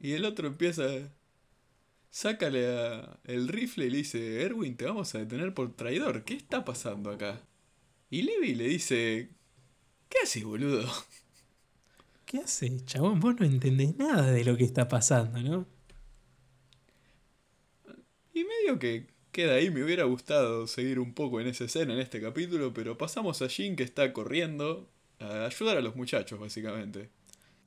Y 0.00 0.12
el 0.12 0.24
otro 0.24 0.48
empieza, 0.48 0.84
sácale 2.10 2.66
a 2.66 3.20
el 3.22 3.46
rifle 3.46 3.86
y 3.86 3.90
le 3.90 3.98
dice, 3.98 4.42
Erwin, 4.42 4.76
te 4.76 4.84
vamos 4.84 5.14
a 5.14 5.18
detener 5.18 5.54
por 5.54 5.76
traidor, 5.76 6.24
¿qué 6.24 6.34
está 6.34 6.64
pasando 6.64 7.10
acá? 7.10 7.40
Y 8.10 8.22
Levi 8.22 8.56
le 8.56 8.66
dice, 8.66 9.30
¿qué 10.08 10.18
haces, 10.24 10.42
boludo? 10.42 10.90
¿Qué 12.26 12.38
haces, 12.38 12.84
chabón? 12.84 13.20
Vos 13.20 13.36
no 13.38 13.46
entendés 13.46 13.96
nada 13.96 14.32
de 14.32 14.44
lo 14.44 14.56
que 14.56 14.64
está 14.64 14.88
pasando, 14.88 15.40
¿no? 15.40 15.64
Y 18.34 18.44
medio 18.44 18.80
que 18.80 19.06
queda 19.30 19.54
ahí, 19.54 19.70
me 19.70 19.84
hubiera 19.84 20.02
gustado 20.02 20.66
seguir 20.66 20.98
un 20.98 21.14
poco 21.14 21.40
en 21.40 21.46
esa 21.46 21.64
escena, 21.64 21.94
en 21.94 22.00
este 22.00 22.20
capítulo, 22.20 22.74
pero 22.74 22.98
pasamos 22.98 23.40
a 23.40 23.48
Jin 23.48 23.76
que 23.76 23.84
está 23.84 24.12
corriendo 24.12 24.90
a 25.20 25.46
ayudar 25.46 25.76
a 25.76 25.80
los 25.80 25.94
muchachos, 25.94 26.40
básicamente. 26.40 27.10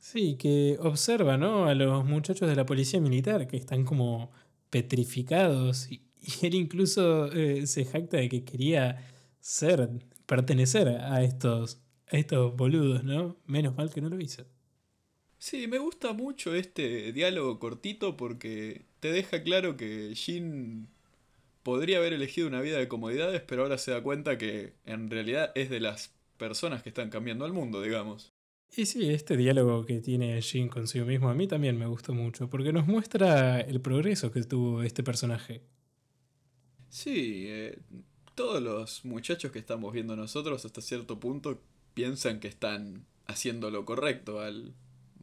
Sí, 0.01 0.35
que 0.35 0.77
observa, 0.81 1.37
¿no? 1.37 1.67
A 1.67 1.75
los 1.75 2.03
muchachos 2.03 2.49
de 2.49 2.55
la 2.55 2.65
policía 2.65 2.99
militar 2.99 3.47
que 3.47 3.55
están 3.55 3.85
como 3.85 4.31
petrificados. 4.71 5.91
Y, 5.91 6.01
y 6.21 6.47
él 6.47 6.55
incluso 6.55 7.31
eh, 7.31 7.67
se 7.67 7.85
jacta 7.85 8.17
de 8.17 8.27
que 8.27 8.43
quería 8.43 9.07
ser, 9.39 9.89
pertenecer 10.25 10.87
a 10.89 11.23
estos, 11.23 11.81
estos 12.07 12.55
boludos, 12.57 13.03
¿no? 13.03 13.37
Menos 13.45 13.75
mal 13.77 13.91
que 13.93 14.01
no 14.01 14.09
lo 14.09 14.19
hizo. 14.19 14.43
Sí, 15.37 15.67
me 15.67 15.77
gusta 15.77 16.13
mucho 16.13 16.55
este 16.55 17.13
diálogo 17.13 17.59
cortito 17.59 18.17
porque 18.17 18.85
te 18.99 19.11
deja 19.11 19.43
claro 19.43 19.77
que 19.77 20.13
Jin 20.15 20.87
podría 21.63 21.97
haber 21.99 22.13
elegido 22.13 22.47
una 22.47 22.61
vida 22.61 22.79
de 22.79 22.87
comodidades, 22.87 23.41
pero 23.43 23.63
ahora 23.63 23.77
se 23.77 23.91
da 23.91 24.01
cuenta 24.03 24.37
que 24.37 24.73
en 24.85 25.11
realidad 25.11 25.51
es 25.55 25.69
de 25.69 25.79
las 25.79 26.13
personas 26.37 26.81
que 26.83 26.89
están 26.89 27.11
cambiando 27.11 27.45
al 27.45 27.53
mundo, 27.53 27.81
digamos. 27.83 28.33
Y 28.75 28.85
sí, 28.85 29.09
este 29.13 29.37
diálogo 29.37 29.85
que 29.85 30.01
tiene 30.01 30.41
Jin 30.41 30.67
consigo 30.67 31.05
mismo 31.05 31.29
a 31.29 31.33
mí 31.33 31.47
también 31.47 31.77
me 31.77 31.85
gustó 31.85 32.13
mucho, 32.13 32.49
porque 32.49 32.73
nos 32.73 32.85
muestra 32.87 33.61
el 33.61 33.79
progreso 33.81 34.31
que 34.31 34.43
tuvo 34.43 34.83
este 34.83 35.03
personaje. 35.03 35.61
Sí, 36.89 37.45
eh, 37.47 37.79
todos 38.35 38.61
los 38.61 39.05
muchachos 39.05 39.51
que 39.51 39.59
estamos 39.59 39.93
viendo 39.93 40.15
nosotros 40.15 40.65
hasta 40.65 40.81
cierto 40.81 41.19
punto 41.19 41.61
piensan 41.93 42.39
que 42.39 42.47
están 42.47 43.05
haciendo 43.27 43.71
lo 43.71 43.85
correcto 43.85 44.41
al 44.41 44.73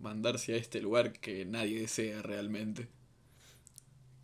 mandarse 0.00 0.55
a 0.55 0.57
este 0.57 0.81
lugar 0.81 1.12
que 1.12 1.45
nadie 1.45 1.81
desea 1.81 2.23
realmente. 2.23 2.88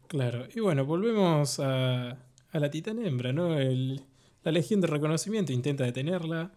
Claro, 0.08 0.46
y 0.54 0.60
bueno, 0.60 0.84
volvemos 0.84 1.58
a, 1.60 2.10
a 2.50 2.58
la 2.58 2.70
titán 2.70 2.98
hembra, 3.04 3.32
¿no? 3.32 3.58
El- 3.58 4.02
la 4.42 4.52
Legión 4.52 4.80
de 4.82 4.86
Reconocimiento 4.88 5.52
intenta 5.52 5.84
detenerla. 5.84 6.52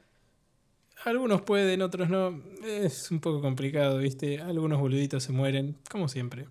Algunos 1.08 1.42
pueden, 1.42 1.82
otros 1.82 2.10
no. 2.10 2.44
Es 2.66 3.12
un 3.12 3.22
poco 3.22 3.40
complicado, 3.40 4.00
¿viste? 4.00 4.42
Algunos 4.42 4.78
boluditos 4.78 5.24
se 5.24 5.32
mueren, 5.32 5.78
como 5.90 6.10
siempre. 6.10 6.50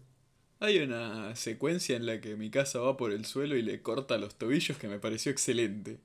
Hay 0.60 0.78
una 0.78 1.36
secuencia 1.36 1.94
en 1.94 2.06
la 2.06 2.22
que 2.22 2.36
mi 2.36 2.48
casa 2.48 2.78
va 2.78 2.96
por 2.96 3.12
el 3.12 3.26
suelo 3.26 3.54
y 3.56 3.60
le 3.60 3.82
corta 3.82 4.16
los 4.16 4.36
tobillos 4.36 4.78
que 4.78 4.88
me 4.88 4.98
pareció 4.98 5.30
excelente. 5.30 5.98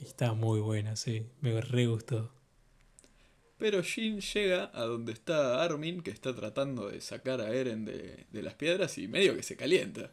Está 0.00 0.32
muy 0.32 0.58
buena, 0.58 0.96
sí, 0.96 1.26
me 1.42 1.60
re 1.60 1.86
gustó. 1.86 2.32
Pero 3.56 3.84
Jin 3.84 4.20
llega 4.20 4.72
a 4.74 4.82
donde 4.82 5.12
está 5.12 5.62
Armin, 5.62 6.02
que 6.02 6.10
está 6.10 6.34
tratando 6.34 6.90
de 6.90 7.00
sacar 7.00 7.40
a 7.40 7.54
Eren 7.54 7.84
de, 7.84 8.26
de 8.32 8.42
las 8.42 8.54
piedras 8.54 8.98
y 8.98 9.06
medio 9.06 9.36
que 9.36 9.44
se 9.44 9.56
calienta. 9.56 10.10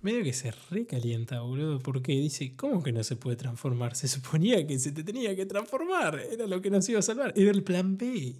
Medio 0.00 0.22
que 0.22 0.32
se 0.32 0.52
recalienta, 0.70 1.40
boludo, 1.40 1.80
porque 1.80 2.12
dice, 2.12 2.54
¿cómo 2.54 2.82
que 2.82 2.92
no 2.92 3.02
se 3.02 3.16
puede 3.16 3.36
transformar? 3.36 3.96
Se 3.96 4.06
suponía 4.06 4.64
que 4.66 4.78
se 4.78 4.92
te 4.92 5.02
tenía 5.02 5.34
que 5.34 5.44
transformar, 5.44 6.20
era 6.20 6.46
lo 6.46 6.60
que 6.62 6.70
nos 6.70 6.88
iba 6.88 7.00
a 7.00 7.02
salvar, 7.02 7.32
era 7.36 7.50
el 7.50 7.64
plan 7.64 7.96
B. 7.96 8.36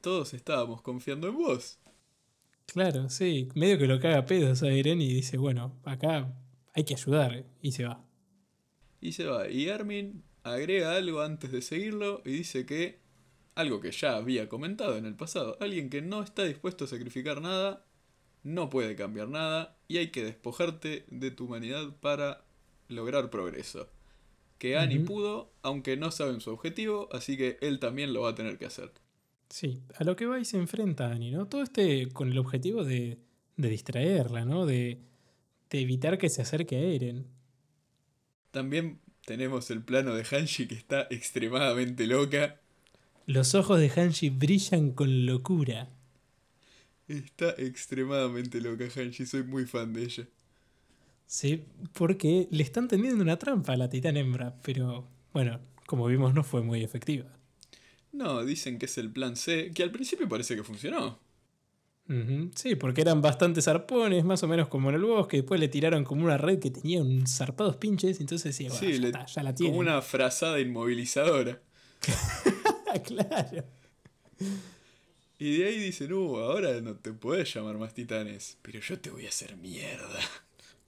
Todos 0.00 0.34
estábamos 0.34 0.82
confiando 0.82 1.28
en 1.28 1.36
vos. 1.36 1.78
Claro, 2.66 3.08
sí. 3.08 3.48
Medio 3.54 3.78
que 3.78 3.86
lo 3.86 3.98
caga 3.98 4.26
pedos 4.26 4.62
a 4.62 4.68
Eren 4.68 5.00
y 5.00 5.12
dice, 5.12 5.38
bueno, 5.38 5.74
acá 5.84 6.34
hay 6.74 6.84
que 6.84 6.94
ayudar. 6.94 7.44
Y 7.62 7.72
se 7.72 7.84
va. 7.84 8.04
Y 9.00 9.12
se 9.12 9.24
va. 9.24 9.48
Y 9.48 9.68
Armin 9.68 10.22
agrega 10.42 10.94
algo 10.94 11.22
antes 11.22 11.50
de 11.50 11.62
seguirlo 11.62 12.22
y 12.24 12.32
dice 12.32 12.66
que, 12.66 13.00
algo 13.54 13.80
que 13.80 13.90
ya 13.90 14.16
había 14.16 14.48
comentado 14.48 14.96
en 14.96 15.06
el 15.06 15.14
pasado, 15.14 15.56
alguien 15.60 15.90
que 15.90 16.02
no 16.02 16.22
está 16.22 16.44
dispuesto 16.44 16.84
a 16.84 16.88
sacrificar 16.88 17.40
nada, 17.40 17.86
no 18.48 18.70
puede 18.70 18.96
cambiar 18.96 19.28
nada 19.28 19.76
y 19.88 19.98
hay 19.98 20.08
que 20.08 20.24
despojarte 20.24 21.04
de 21.08 21.30
tu 21.30 21.44
humanidad 21.44 21.94
para 22.00 22.44
lograr 22.88 23.30
progreso. 23.30 23.88
Que 24.58 24.76
Annie 24.76 25.00
pudo, 25.00 25.52
aunque 25.62 25.96
no 25.96 26.10
saben 26.10 26.40
su 26.40 26.50
objetivo, 26.50 27.08
así 27.12 27.36
que 27.36 27.58
él 27.60 27.78
también 27.78 28.12
lo 28.12 28.22
va 28.22 28.30
a 28.30 28.34
tener 28.34 28.58
que 28.58 28.66
hacer. 28.66 28.90
Sí, 29.50 29.82
a 29.94 30.04
lo 30.04 30.16
que 30.16 30.26
va 30.26 30.40
y 30.40 30.44
se 30.44 30.56
enfrenta 30.56 31.12
Annie, 31.12 31.30
¿no? 31.30 31.46
Todo 31.46 31.62
este 31.62 32.08
con 32.08 32.32
el 32.32 32.38
objetivo 32.38 32.84
de, 32.84 33.18
de 33.56 33.68
distraerla, 33.68 34.44
¿no? 34.44 34.66
De, 34.66 34.98
de 35.70 35.80
evitar 35.80 36.18
que 36.18 36.28
se 36.28 36.42
acerque 36.42 36.76
a 36.76 36.80
Eren. 36.80 37.26
También 38.50 39.00
tenemos 39.24 39.70
el 39.70 39.82
plano 39.82 40.14
de 40.14 40.24
Hanshi 40.24 40.66
que 40.66 40.74
está 40.74 41.06
extremadamente 41.10 42.06
loca. 42.06 42.60
Los 43.26 43.54
ojos 43.54 43.78
de 43.78 43.90
Hanshi 43.90 44.30
brillan 44.30 44.90
con 44.92 45.26
locura. 45.26 45.90
Está 47.08 47.50
extremadamente 47.58 48.60
loca 48.60 48.84
Hanshi, 48.94 49.24
soy 49.26 49.42
muy 49.42 49.64
fan 49.66 49.92
de 49.94 50.04
ella. 50.04 50.24
Sí, 51.26 51.64
porque 51.94 52.48
le 52.50 52.62
están 52.62 52.88
tendiendo 52.88 53.22
una 53.22 53.38
trampa 53.38 53.72
a 53.72 53.76
la 53.76 53.88
titán 53.88 54.16
hembra, 54.16 54.56
pero 54.62 55.08
bueno, 55.32 55.60
como 55.86 56.06
vimos 56.06 56.34
no 56.34 56.42
fue 56.44 56.62
muy 56.62 56.82
efectiva. 56.82 57.26
No, 58.12 58.44
dicen 58.44 58.78
que 58.78 58.86
es 58.86 58.96
el 58.98 59.10
plan 59.10 59.36
C, 59.36 59.70
que 59.74 59.82
al 59.82 59.90
principio 59.90 60.28
parece 60.28 60.54
que 60.56 60.62
funcionó. 60.64 61.18
Sí, 62.54 62.74
porque 62.74 63.02
eran 63.02 63.20
bastantes 63.20 63.68
arpones, 63.68 64.24
más 64.24 64.42
o 64.42 64.48
menos 64.48 64.68
como 64.68 64.88
en 64.88 64.94
el 64.94 65.02
bosque. 65.04 65.36
Después 65.38 65.60
le 65.60 65.68
tiraron 65.68 66.04
como 66.04 66.24
una 66.24 66.38
red 66.38 66.58
que 66.58 66.70
tenía 66.70 67.02
un 67.02 67.26
zarpados 67.26 67.76
pinches. 67.76 68.18
Entonces 68.20 68.56
sí, 68.56 68.64
bueno, 68.66 68.80
Sí, 68.80 68.92
ya, 68.94 68.98
le- 69.00 69.06
está, 69.08 69.26
ya 69.26 69.42
la 69.42 69.54
tiene. 69.54 69.70
Como 69.72 69.80
una 69.80 70.00
frazada 70.00 70.58
inmovilizadora. 70.58 71.60
claro. 73.04 73.64
Y 75.38 75.58
de 75.58 75.66
ahí 75.66 75.78
dicen, 75.78 76.12
uh, 76.12 76.36
ahora 76.38 76.80
no 76.80 76.96
te 76.96 77.12
podés 77.12 77.54
llamar 77.54 77.78
más 77.78 77.94
titanes, 77.94 78.58
pero 78.60 78.80
yo 78.80 78.98
te 78.98 79.10
voy 79.10 79.26
a 79.26 79.28
hacer 79.28 79.56
mierda. 79.56 80.20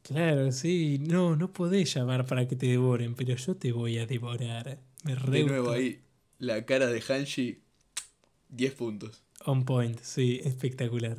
Claro, 0.02 0.50
sí. 0.50 0.98
No, 0.98 1.36
no 1.36 1.52
podés 1.52 1.94
llamar 1.94 2.26
para 2.26 2.48
que 2.48 2.56
te 2.56 2.66
devoren, 2.66 3.14
pero 3.14 3.36
yo 3.36 3.54
te 3.54 3.70
voy 3.70 3.98
a 3.98 4.06
devorar. 4.06 4.80
Me 5.04 5.14
re 5.14 5.38
De 5.38 5.44
nuevo 5.44 5.70
ahí, 5.70 6.00
la 6.38 6.64
cara 6.66 6.86
de 6.88 7.00
Hanshi, 7.00 7.60
10 8.48 8.74
puntos. 8.74 9.22
On 9.44 9.64
point, 9.64 10.00
sí, 10.02 10.40
espectacular. 10.42 11.16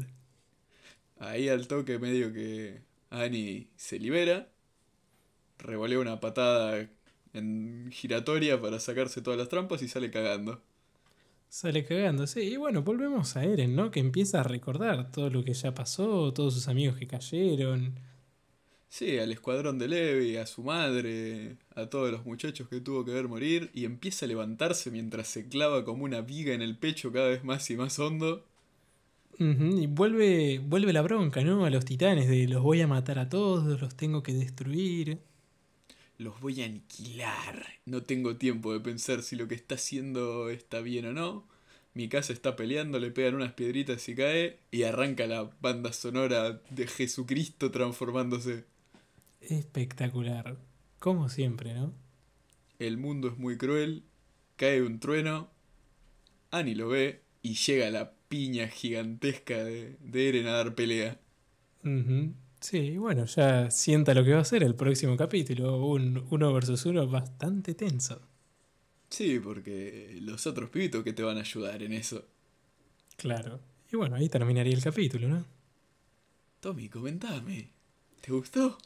Ahí 1.20 1.48
al 1.48 1.68
toque 1.68 2.00
medio 2.00 2.34
que 2.34 2.82
Annie 3.10 3.70
se 3.78 3.98
libera, 4.00 4.50
revolea 5.58 6.00
una 6.00 6.20
patada 6.20 6.90
en 7.34 7.90
giratoria 7.94 8.60
para 8.60 8.80
sacarse 8.80 9.22
todas 9.22 9.40
las 9.40 9.48
trampas 9.48 9.82
y 9.84 9.88
sale 9.88 10.12
cagando. 10.12 10.62
Sale 11.51 11.84
cagando, 11.84 12.27
sí. 12.27 12.39
Y 12.39 12.55
bueno, 12.55 12.81
volvemos 12.81 13.36
a 13.36 13.43
Eren, 13.43 13.75
¿no? 13.75 13.91
Que 13.91 14.00
empieza 14.00 14.39
a 14.39 14.43
recordar 14.43 15.12
todo 15.12 15.29
lo 15.29 15.43
que 15.43 15.53
ya 15.53 15.74
pasó, 15.74 16.31
todos 16.34 16.53
sus 16.53 16.70
amigos 16.70 16.98
que 16.98 17.08
cayeron. 17.08 17.93
Sí, 18.88 19.17
al 19.20 19.31
escuadrón 19.31 19.77
de 19.77 19.88
Levi, 19.89 20.38
a 20.38 20.46
su 20.46 20.63
madre, 20.63 21.58
a 21.75 21.88
todos 21.88 22.12
los 22.12 22.25
muchachos 22.25 22.67
que 22.70 22.79
tuvo 22.81 23.03
que 23.05 23.12
ver 23.12 23.27
morir, 23.27 23.70
y 23.74 23.86
empieza 23.86 24.25
a 24.25 24.29
levantarse 24.29 24.91
mientras 24.91 25.27
se 25.27 25.48
clava 25.50 25.84
como 25.86 26.05
una 26.05 26.22
viga 26.22 26.53
en 26.53 26.62
el 26.62 26.77
pecho 26.77 27.12
cada 27.12 27.27
vez 27.29 27.43
más 27.43 27.70
y 27.70 27.75
más 27.77 28.00
hondo. 28.00 28.46
Y 29.39 29.88
vuelve, 29.88 30.60
vuelve 30.60 30.93
la 30.93 31.01
bronca, 31.01 31.41
¿no? 31.43 31.65
A 31.65 31.70
los 31.70 31.84
titanes 31.86 32.29
de 32.29 32.48
los 32.48 32.62
voy 32.63 32.82
a 32.82 32.88
matar 32.88 33.19
a 33.19 33.28
todos, 33.28 33.82
los 33.82 33.95
tengo 33.95 34.23
que 34.23 34.34
destruir. 34.34 35.19
Los 36.21 36.39
voy 36.39 36.62
a 36.62 36.65
aniquilar. 36.65 37.65
No 37.86 38.03
tengo 38.03 38.36
tiempo 38.36 38.73
de 38.73 38.79
pensar 38.79 39.23
si 39.23 39.36
lo 39.36 39.47
que 39.47 39.55
está 39.55 39.73
haciendo 39.73 40.51
está 40.51 40.79
bien 40.79 41.07
o 41.07 41.13
no. 41.13 41.47
Mi 41.95 42.10
casa 42.10 42.31
está 42.31 42.55
peleando, 42.55 42.99
le 42.99 43.10
pegan 43.10 43.34
unas 43.34 43.53
piedritas 43.53 44.07
y 44.07 44.13
cae, 44.13 44.60
y 44.69 44.84
arranca 44.84 45.25
la 45.25 45.49
banda 45.62 45.91
sonora 45.93 46.62
de 46.69 46.86
Jesucristo 46.86 47.71
transformándose. 47.71 48.65
Espectacular. 49.41 50.57
Como 50.99 51.27
siempre, 51.27 51.73
¿no? 51.73 51.91
El 52.77 52.99
mundo 52.99 53.29
es 53.29 53.39
muy 53.39 53.57
cruel, 53.57 54.03
cae 54.57 54.84
un 54.84 54.99
trueno, 54.99 55.49
Annie 56.51 56.75
lo 56.75 56.88
ve 56.89 57.23
y 57.41 57.55
llega 57.55 57.89
la 57.89 58.13
piña 58.27 58.67
gigantesca 58.67 59.63
de, 59.63 59.97
de 59.99 60.29
Eren 60.29 60.45
a 60.45 60.51
dar 60.51 60.75
pelea. 60.75 61.19
Ujú. 61.84 62.36
Sí, 62.62 62.78
y 62.78 62.97
bueno, 62.97 63.26
ya 63.26 63.71
sienta 63.71 64.13
lo 64.13 64.24
que 64.24 64.34
va 64.34 64.41
a 64.41 64.45
ser 64.45 64.62
el 64.63 64.76
próximo 64.76 65.17
capítulo. 65.17 65.84
Un 65.84 66.28
uno 66.30 66.54
versus 66.54 66.86
uno 66.86 67.08
bastante 67.08 67.74
tenso. 67.74 68.21
Sí, 69.10 69.39
porque 69.39 70.19
los 70.21 70.45
otros 70.45 70.69
pibitos 70.69 71.04
que 71.04 71.12
te 71.12 71.24
van 71.24 71.38
a 71.38 71.41
ayudar 71.41 71.82
en 71.82 71.93
eso. 71.93 72.24
Claro. 73.17 73.60
Y 73.91 73.97
bueno, 73.97 74.15
ahí 74.15 74.30
terminaría 74.30 74.74
el 74.74 74.84
capítulo, 74.84 75.28
¿no? 75.28 75.45
Tommy, 76.60 76.88
comentame. 76.88 77.71
¿Te 78.21 78.32
gustó? 78.32 78.78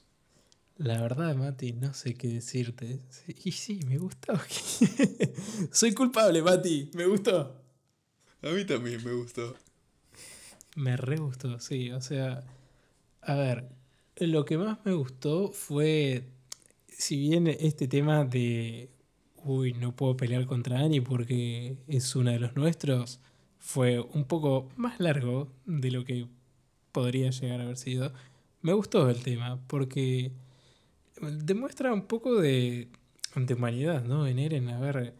La 0.78 1.02
verdad, 1.02 1.36
Mati, 1.36 1.74
no 1.74 1.94
sé 1.94 2.16
qué 2.16 2.30
decirte. 2.30 3.02
Y 3.44 3.52
sí, 3.52 3.82
me 3.88 3.98
gustó. 3.98 4.34
Soy 5.72 5.94
culpable, 5.94 6.42
Mati. 6.42 6.90
Me 6.94 7.06
gustó. 7.06 7.62
A 8.42 8.50
mí 8.50 8.66
también 8.66 9.04
me 9.04 9.14
gustó. 9.14 9.56
Me 10.76 10.96
re 10.96 11.18
gustó, 11.18 11.60
sí. 11.60 11.92
O 11.92 12.02
sea, 12.02 12.44
a 13.26 13.36
ver, 13.36 13.70
lo 14.18 14.46
que 14.46 14.58
más 14.58 14.78
me 14.86 14.94
gustó 14.94 15.52
fue, 15.52 16.30
si 16.88 17.18
bien 17.18 17.48
este 17.48 17.88
tema 17.88 18.24
de, 18.24 18.90
uy, 19.44 19.74
no 19.74 19.96
puedo 19.96 20.16
pelear 20.16 20.46
contra 20.46 20.80
Annie 20.80 21.02
porque 21.02 21.78
es 21.88 22.16
uno 22.16 22.32
de 22.32 22.40
los 22.40 22.56
nuestros, 22.56 23.20
fue 23.58 24.00
un 24.00 24.26
poco 24.26 24.70
más 24.78 25.00
largo 25.00 25.52
de 25.66 25.92
lo 25.92 26.06
que 26.06 26.28
podría 26.92 27.32
llegar 27.32 27.62
a 27.62 27.64
haber 27.64 27.78
sido. 27.78 28.14
Me 28.62 28.74
gustó 28.74 29.10
el 29.10 29.24
tema 29.24 29.60
porque 29.68 30.32
demuestra 31.22 31.94
un 31.94 32.04
poco 32.04 32.40
de, 32.40 32.90
de 33.36 33.54
humanidad, 33.54 34.04
¿no? 34.04 34.28
En 34.28 34.40
Eren, 34.40 34.70
a 34.70 34.80
ver, 34.80 35.16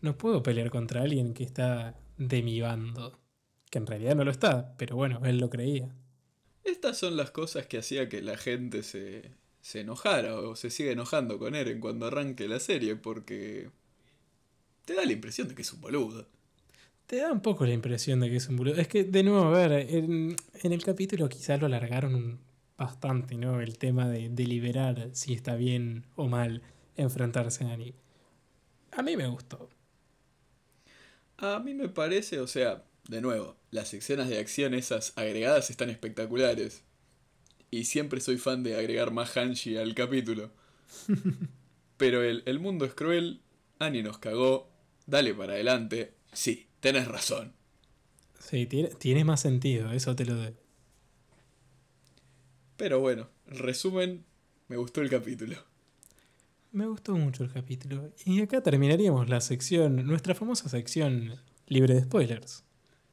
no 0.00 0.16
puedo 0.16 0.42
pelear 0.42 0.70
contra 0.70 1.02
alguien 1.02 1.34
que 1.34 1.44
está 1.44 1.94
de 2.16 2.42
mi 2.42 2.60
bando. 2.60 3.18
Que 3.70 3.78
en 3.78 3.86
realidad 3.86 4.16
no 4.16 4.24
lo 4.24 4.30
está, 4.30 4.74
pero 4.78 4.96
bueno, 4.96 5.20
él 5.24 5.38
lo 5.38 5.50
creía. 5.50 5.94
Estas 6.64 6.98
son 6.98 7.16
las 7.16 7.30
cosas 7.30 7.66
que 7.66 7.78
hacía 7.78 8.08
que 8.08 8.22
la 8.22 8.36
gente 8.36 8.82
se, 8.82 9.30
se 9.60 9.80
enojara 9.80 10.38
o 10.38 10.56
se 10.56 10.70
siga 10.70 10.92
enojando 10.92 11.38
con 11.38 11.54
Eren 11.54 11.80
cuando 11.80 12.06
arranque 12.06 12.48
la 12.48 12.60
serie, 12.60 12.96
porque 12.96 13.70
te 14.84 14.94
da 14.94 15.04
la 15.04 15.12
impresión 15.12 15.48
de 15.48 15.54
que 15.54 15.62
es 15.62 15.72
un 15.72 15.80
boludo. 15.80 16.26
Te 17.06 17.16
da 17.16 17.32
un 17.32 17.40
poco 17.40 17.64
la 17.66 17.72
impresión 17.72 18.20
de 18.20 18.30
que 18.30 18.36
es 18.36 18.48
un 18.48 18.56
boludo. 18.56 18.76
Es 18.76 18.88
que, 18.88 19.04
de 19.04 19.22
nuevo, 19.22 19.46
a 19.46 19.50
ver, 19.50 19.72
en, 19.72 20.36
en 20.62 20.72
el 20.72 20.84
capítulo 20.84 21.28
quizás 21.28 21.58
lo 21.58 21.66
alargaron 21.66 22.38
bastante, 22.78 23.36
¿no? 23.36 23.60
El 23.60 23.78
tema 23.78 24.08
de 24.08 24.28
deliberar 24.30 25.10
si 25.12 25.34
está 25.34 25.56
bien 25.56 26.06
o 26.16 26.28
mal 26.28 26.62
enfrentarse 26.96 27.64
a 27.64 27.72
Annie. 27.72 27.94
A 28.92 29.02
mí 29.02 29.16
me 29.16 29.26
gustó. 29.26 29.68
A 31.38 31.58
mí 31.58 31.74
me 31.74 31.88
parece, 31.88 32.40
o 32.40 32.46
sea, 32.46 32.84
de 33.08 33.20
nuevo, 33.20 33.56
las 33.70 33.94
escenas 33.94 34.28
de 34.28 34.38
acción 34.38 34.74
esas 34.74 35.12
agregadas 35.16 35.70
están 35.70 35.90
espectaculares. 35.90 36.82
Y 37.70 37.84
siempre 37.84 38.20
soy 38.20 38.38
fan 38.38 38.62
de 38.62 38.76
agregar 38.76 39.12
más 39.12 39.36
Hanshi 39.36 39.76
al 39.76 39.94
capítulo. 39.94 40.50
Pero 41.96 42.22
el, 42.22 42.42
el 42.46 42.58
mundo 42.58 42.84
es 42.84 42.94
cruel, 42.94 43.42
Annie 43.78 44.02
nos 44.02 44.18
cagó, 44.18 44.70
dale 45.06 45.34
para 45.34 45.52
adelante. 45.52 46.14
Sí, 46.32 46.66
tenés 46.80 47.06
razón. 47.06 47.52
Sí, 48.38 48.66
tiene, 48.66 48.88
tiene 48.88 49.24
más 49.24 49.40
sentido, 49.40 49.92
eso 49.92 50.16
te 50.16 50.24
lo 50.24 50.34
doy. 50.34 50.54
Pero 52.76 52.98
bueno, 52.98 53.28
en 53.46 53.58
resumen, 53.58 54.24
me 54.68 54.76
gustó 54.76 55.02
el 55.02 55.10
capítulo. 55.10 55.56
Me 56.72 56.86
gustó 56.86 57.14
mucho 57.14 57.44
el 57.44 57.52
capítulo. 57.52 58.12
Y 58.24 58.40
acá 58.40 58.62
terminaríamos 58.62 59.28
la 59.28 59.40
sección, 59.40 60.06
nuestra 60.06 60.34
famosa 60.34 60.68
sección 60.68 61.36
libre 61.66 61.94
de 61.94 62.02
spoilers. 62.02 62.64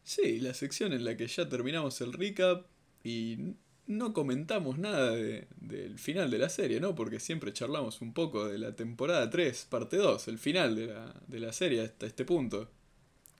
Sí, 0.07 0.39
la 0.39 0.53
sección 0.53 0.93
en 0.93 1.03
la 1.03 1.17
que 1.17 1.27
ya 1.27 1.49
terminamos 1.49 1.99
el 1.99 2.13
recap 2.13 2.65
y 3.03 3.55
no 3.87 4.13
comentamos 4.13 4.77
nada 4.79 5.11
de- 5.11 5.47
del 5.59 5.99
final 5.99 6.31
de 6.31 6.37
la 6.37 6.47
serie, 6.47 6.79
¿no? 6.79 6.95
Porque 6.95 7.19
siempre 7.19 7.51
charlamos 7.51 7.99
un 7.99 8.13
poco 8.13 8.47
de 8.47 8.57
la 8.57 8.73
temporada 8.73 9.29
3, 9.29 9.67
parte 9.69 9.97
2, 9.97 10.29
el 10.29 10.37
final 10.37 10.77
de 10.77 10.87
la, 10.87 11.13
de 11.27 11.39
la 11.41 11.51
serie 11.51 11.81
hasta 11.81 12.05
este 12.05 12.23
punto. 12.23 12.71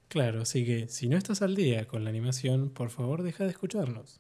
Claro, 0.10 0.42
así 0.42 0.66
que 0.66 0.90
si 0.90 1.08
no 1.08 1.18
estás 1.18 1.42
al 1.42 1.56
día 1.56 1.88
con 1.88 2.04
la 2.04 2.10
animación, 2.10 2.70
por 2.70 2.90
favor 2.90 3.24
deja 3.24 3.46
de 3.46 3.52
escucharnos. 3.52 4.20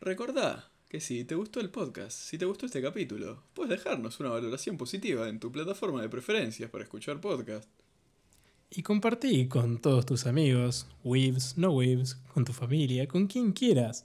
Recordá 0.00 0.72
que 0.88 0.98
si 1.00 1.24
te 1.24 1.36
gustó 1.36 1.60
el 1.60 1.70
podcast, 1.70 2.18
si 2.18 2.36
te 2.36 2.46
gustó 2.46 2.66
este 2.66 2.82
capítulo, 2.82 3.44
puedes 3.54 3.70
dejarnos 3.70 4.18
una 4.18 4.30
valoración 4.30 4.76
positiva 4.76 5.28
en 5.28 5.38
tu 5.38 5.52
plataforma 5.52 6.02
de 6.02 6.08
preferencias 6.08 6.68
para 6.68 6.82
escuchar 6.82 7.20
podcast. 7.20 7.68
Y 8.76 8.82
compartí 8.82 9.46
con 9.46 9.80
todos 9.80 10.04
tus 10.04 10.26
amigos, 10.26 10.88
weaves, 11.04 11.56
no 11.56 11.70
weaves, 11.70 12.16
con 12.32 12.44
tu 12.44 12.52
familia, 12.52 13.06
con 13.06 13.28
quien 13.28 13.52
quieras. 13.52 14.04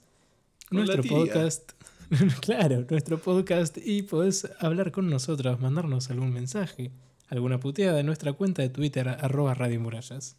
Con 0.68 0.78
nuestro 0.78 1.02
podcast. 1.02 1.72
claro, 2.40 2.86
nuestro 2.88 3.18
podcast 3.18 3.78
y 3.84 4.02
podés 4.02 4.48
hablar 4.60 4.92
con 4.92 5.10
nosotros, 5.10 5.58
mandarnos 5.58 6.08
algún 6.10 6.32
mensaje, 6.32 6.92
alguna 7.26 7.58
puteada 7.58 7.98
en 7.98 8.06
nuestra 8.06 8.32
cuenta 8.32 8.62
de 8.62 8.68
Twitter, 8.68 9.08
arroba 9.08 9.54
Radio 9.54 9.80
Murallas. 9.80 10.36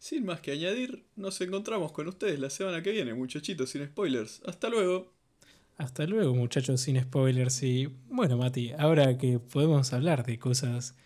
Sin 0.00 0.26
más 0.26 0.40
que 0.40 0.50
añadir, 0.50 1.04
nos 1.14 1.40
encontramos 1.40 1.92
con 1.92 2.08
ustedes 2.08 2.40
la 2.40 2.50
semana 2.50 2.82
que 2.82 2.90
viene, 2.90 3.14
muchachitos 3.14 3.70
sin 3.70 3.86
spoilers. 3.86 4.42
Hasta 4.46 4.68
luego. 4.68 5.12
Hasta 5.76 6.06
luego, 6.06 6.34
muchachos, 6.34 6.80
sin 6.80 7.00
spoilers. 7.00 7.62
Y 7.62 7.88
bueno, 8.08 8.36
Mati, 8.36 8.72
ahora 8.72 9.16
que 9.16 9.38
podemos 9.38 9.92
hablar 9.92 10.26
de 10.26 10.40
cosas 10.40 10.96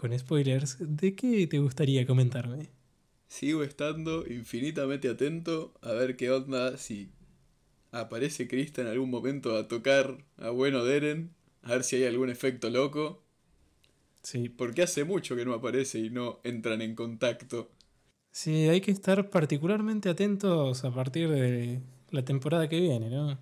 con 0.00 0.18
spoilers, 0.18 0.78
¿de 0.80 1.14
qué 1.14 1.46
te 1.46 1.58
gustaría 1.58 2.06
comentarme? 2.06 2.70
Sigo 3.28 3.62
estando 3.64 4.26
infinitamente 4.26 5.08
atento 5.08 5.72
a 5.80 5.92
ver 5.92 6.16
qué 6.18 6.30
onda 6.30 6.76
si 6.76 7.10
aparece 7.92 8.48
Krista 8.48 8.82
en 8.82 8.88
algún 8.88 9.10
momento 9.10 9.56
a 9.56 9.68
tocar 9.68 10.24
a 10.38 10.50
bueno 10.50 10.84
Deren, 10.84 11.34
a 11.62 11.72
ver 11.72 11.84
si 11.84 11.96
hay 11.96 12.04
algún 12.06 12.30
efecto 12.30 12.70
loco, 12.70 13.22
Sí, 14.22 14.48
porque 14.48 14.82
hace 14.82 15.04
mucho 15.04 15.36
que 15.36 15.44
no 15.44 15.52
aparece 15.54 15.98
y 15.98 16.08
no 16.10 16.40
entran 16.44 16.80
en 16.82 16.94
contacto. 16.94 17.70
sí, 18.32 18.68
hay 18.68 18.80
que 18.80 18.90
estar 18.90 19.30
particularmente 19.30 20.08
atentos 20.08 20.84
a 20.84 20.92
partir 20.94 21.28
de 21.30 21.80
la 22.10 22.24
temporada 22.24 22.68
que 22.68 22.80
viene, 22.80 23.10
¿no? 23.10 23.38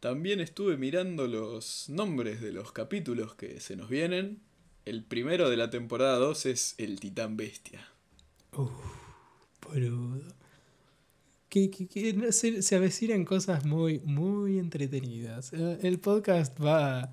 También 0.00 0.40
estuve 0.40 0.76
mirando 0.76 1.26
los 1.26 1.88
nombres 1.88 2.40
de 2.40 2.52
los 2.52 2.70
capítulos 2.72 3.34
que 3.34 3.58
se 3.60 3.74
nos 3.76 3.88
vienen. 3.88 4.40
El 4.84 5.02
primero 5.04 5.48
de 5.48 5.56
la 5.56 5.70
temporada 5.70 6.16
2 6.18 6.46
es 6.46 6.74
El 6.78 7.00
Titán 7.00 7.36
Bestia. 7.36 7.86
Boludo. 9.62 10.20
Que, 11.48 11.70
que- 11.70 11.86
que 11.88 12.32
se, 12.32 12.62
se 12.62 12.76
avecinan 12.76 13.24
cosas 13.24 13.64
muy, 13.64 14.00
muy 14.00 14.58
entretenidas. 14.58 15.52
El 15.52 15.98
podcast 16.00 16.58
va 16.62 17.10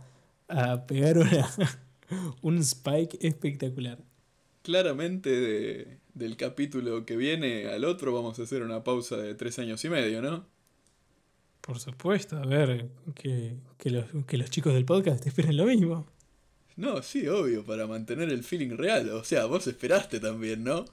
a 0.48 0.86
pegar 0.86 1.18
una, 1.18 1.50
un 2.42 2.58
spike 2.58 3.18
espectacular. 3.22 4.00
Claramente 4.64 5.30
de- 5.30 5.98
del 6.14 6.36
capítulo 6.36 7.06
que 7.06 7.16
viene 7.16 7.68
al 7.68 7.86
otro 7.86 8.14
vamos 8.14 8.38
a 8.40 8.44
hacer 8.44 8.64
una 8.64 8.84
pausa 8.84 9.16
de 9.16 9.34
tres 9.34 9.58
años 9.60 9.84
y 9.86 9.90
medio, 9.90 10.22
¿no? 10.22 10.46
Por 11.62 11.80
supuesto, 11.80 12.36
a 12.38 12.46
ver, 12.46 12.90
que, 13.16 13.56
que 13.78 13.90
los, 13.92 14.06
que 14.26 14.38
los 14.38 14.50
chicos 14.50 14.74
del 14.74 14.84
podcast 14.84 15.26
esperen 15.28 15.56
lo 15.56 15.66
mismo. 15.66 16.06
No, 16.82 17.04
sí, 17.04 17.28
obvio, 17.28 17.64
para 17.64 17.86
mantener 17.86 18.30
el 18.30 18.44
feeling 18.44 18.76
real. 18.76 19.08
O 19.10 19.24
sea, 19.24 19.46
vos 19.46 19.68
esperaste 19.68 20.20
también, 20.20 20.64
¿no? 20.64 20.86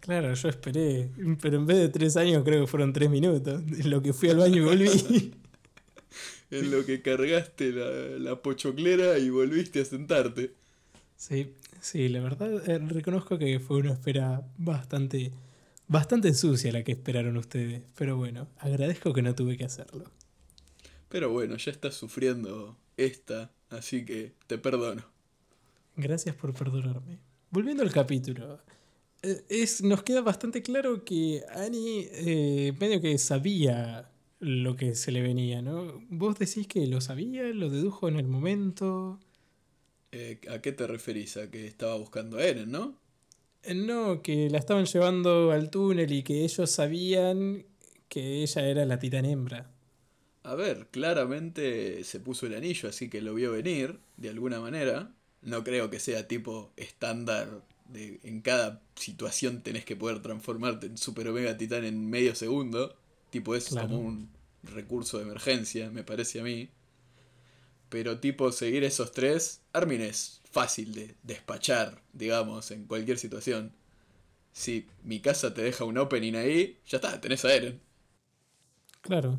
Claro, 0.00 0.32
yo 0.32 0.48
esperé, 0.48 1.10
pero 1.38 1.58
en 1.58 1.66
vez 1.66 1.76
de 1.76 1.90
tres 1.90 2.16
años 2.16 2.42
creo 2.44 2.62
que 2.62 2.66
fueron 2.66 2.94
tres 2.94 3.10
minutos. 3.10 3.60
En 3.62 3.90
lo 3.90 4.00
que 4.00 4.14
fui 4.14 4.30
al 4.30 4.38
baño 4.38 4.56
y 4.56 4.60
volví. 4.60 5.34
En 6.50 6.70
lo 6.70 6.84
que 6.86 7.02
cargaste 7.02 7.72
la, 7.72 7.90
la 8.18 8.36
pochoclera 8.40 9.18
y 9.18 9.28
volviste 9.28 9.80
a 9.80 9.84
sentarte. 9.84 10.52
Sí, 11.16 11.52
sí, 11.80 12.08
la 12.08 12.20
verdad 12.20 12.68
eh, 12.68 12.78
reconozco 12.78 13.38
que 13.38 13.58
fue 13.58 13.78
una 13.78 13.92
espera 13.92 14.46
bastante, 14.56 15.32
bastante 15.88 16.32
sucia 16.32 16.70
la 16.70 16.84
que 16.84 16.92
esperaron 16.92 17.36
ustedes. 17.38 17.82
Pero 17.96 18.16
bueno, 18.16 18.46
agradezco 18.58 19.12
que 19.12 19.22
no 19.22 19.34
tuve 19.34 19.56
que 19.56 19.64
hacerlo. 19.64 20.04
Pero 21.08 21.30
bueno, 21.30 21.56
ya 21.56 21.72
estás 21.72 21.94
sufriendo 21.94 22.76
esta, 22.96 23.50
así 23.70 24.04
que 24.04 24.34
te 24.46 24.56
perdono. 24.56 25.13
Gracias 25.96 26.34
por 26.34 26.52
perdonarme. 26.54 27.18
Volviendo 27.50 27.82
al 27.82 27.92
capítulo. 27.92 28.60
eh, 29.22 29.44
Es, 29.48 29.82
nos 29.82 30.02
queda 30.02 30.22
bastante 30.22 30.62
claro 30.62 31.04
que 31.04 31.42
Annie 31.54 32.08
eh, 32.12 32.72
medio 32.80 33.00
que 33.00 33.16
sabía 33.18 34.10
lo 34.40 34.76
que 34.76 34.94
se 34.94 35.12
le 35.12 35.22
venía, 35.22 35.62
¿no? 35.62 36.02
Vos 36.10 36.38
decís 36.38 36.66
que 36.66 36.86
lo 36.86 37.00
sabía, 37.00 37.44
lo 37.44 37.70
dedujo 37.70 38.08
en 38.08 38.16
el 38.16 38.26
momento. 38.26 39.20
Eh, 40.12 40.40
¿A 40.50 40.60
qué 40.60 40.72
te 40.72 40.86
referís? 40.86 41.36
A 41.36 41.50
que 41.50 41.66
estaba 41.66 41.96
buscando 41.96 42.38
a 42.38 42.44
Eren, 42.44 42.70
¿no? 42.70 42.98
Eh, 43.62 43.74
No, 43.74 44.22
que 44.22 44.48
la 44.50 44.58
estaban 44.58 44.86
llevando 44.86 45.50
al 45.52 45.70
túnel 45.70 46.12
y 46.12 46.22
que 46.22 46.44
ellos 46.44 46.70
sabían 46.70 47.66
que 48.08 48.42
ella 48.42 48.62
era 48.68 48.84
la 48.86 48.98
titán 48.98 49.24
hembra. 49.24 49.70
A 50.42 50.54
ver, 50.54 50.88
claramente 50.90 52.04
se 52.04 52.20
puso 52.20 52.46
el 52.46 52.54
anillo, 52.54 52.88
así 52.88 53.08
que 53.08 53.20
lo 53.22 53.34
vio 53.34 53.52
venir, 53.52 53.98
de 54.16 54.28
alguna 54.28 54.60
manera. 54.60 55.14
No 55.44 55.64
creo 55.64 55.90
que 55.90 56.00
sea 56.00 56.28
tipo 56.28 56.72
estándar 56.76 57.62
de 57.86 58.20
en 58.24 58.40
cada 58.42 58.82
situación 58.96 59.62
tenés 59.62 59.84
que 59.84 59.96
poder 59.96 60.22
transformarte 60.22 60.86
en 60.88 60.98
super 60.98 61.28
omega 61.28 61.56
titán 61.58 61.84
en 61.84 62.08
medio 62.10 62.34
segundo. 62.34 62.96
Tipo 63.30 63.54
es 63.54 63.70
Claro. 63.70 63.88
como 63.88 63.98
un 64.00 64.30
recurso 64.64 65.18
de 65.18 65.24
emergencia, 65.24 65.90
me 65.90 66.04
parece 66.04 66.40
a 66.40 66.44
mí. 66.44 66.70
Pero 67.88 68.18
tipo 68.20 68.50
seguir 68.52 68.84
esos 68.84 69.12
tres, 69.12 69.60
Armin 69.72 70.00
es 70.00 70.40
fácil 70.50 70.94
de 70.94 71.14
despachar, 71.22 72.02
digamos, 72.12 72.70
en 72.70 72.86
cualquier 72.86 73.18
situación. 73.18 73.72
Si 74.52 74.88
mi 75.04 75.20
casa 75.20 75.54
te 75.54 75.62
deja 75.62 75.84
un 75.84 75.98
opening 75.98 76.34
ahí, 76.36 76.78
ya 76.88 76.98
está, 76.98 77.20
tenés 77.20 77.44
a 77.44 77.54
Eren. 77.54 77.80
Claro. 79.02 79.38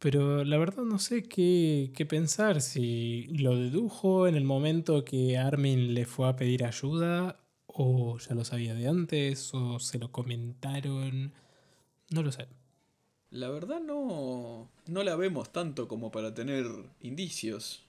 Pero 0.00 0.44
la 0.44 0.56
verdad 0.56 0.84
no 0.84 0.98
sé 0.98 1.24
qué, 1.24 1.92
qué 1.94 2.06
pensar, 2.06 2.62
si 2.62 3.24
lo 3.28 3.54
dedujo 3.54 4.26
en 4.26 4.34
el 4.34 4.44
momento 4.44 5.04
que 5.04 5.36
Armin 5.36 5.92
le 5.92 6.06
fue 6.06 6.26
a 6.26 6.36
pedir 6.36 6.64
ayuda, 6.64 7.38
o 7.66 8.18
ya 8.18 8.34
lo 8.34 8.42
sabía 8.44 8.74
de 8.74 8.88
antes, 8.88 9.52
o 9.52 9.78
se 9.78 9.98
lo 9.98 10.10
comentaron. 10.10 11.34
No 12.08 12.22
lo 12.22 12.32
sé. 12.32 12.48
La 13.30 13.50
verdad 13.50 13.80
no, 13.80 14.70
no 14.86 15.04
la 15.04 15.16
vemos 15.16 15.52
tanto 15.52 15.86
como 15.86 16.10
para 16.10 16.32
tener 16.32 16.64
indicios. 17.02 17.84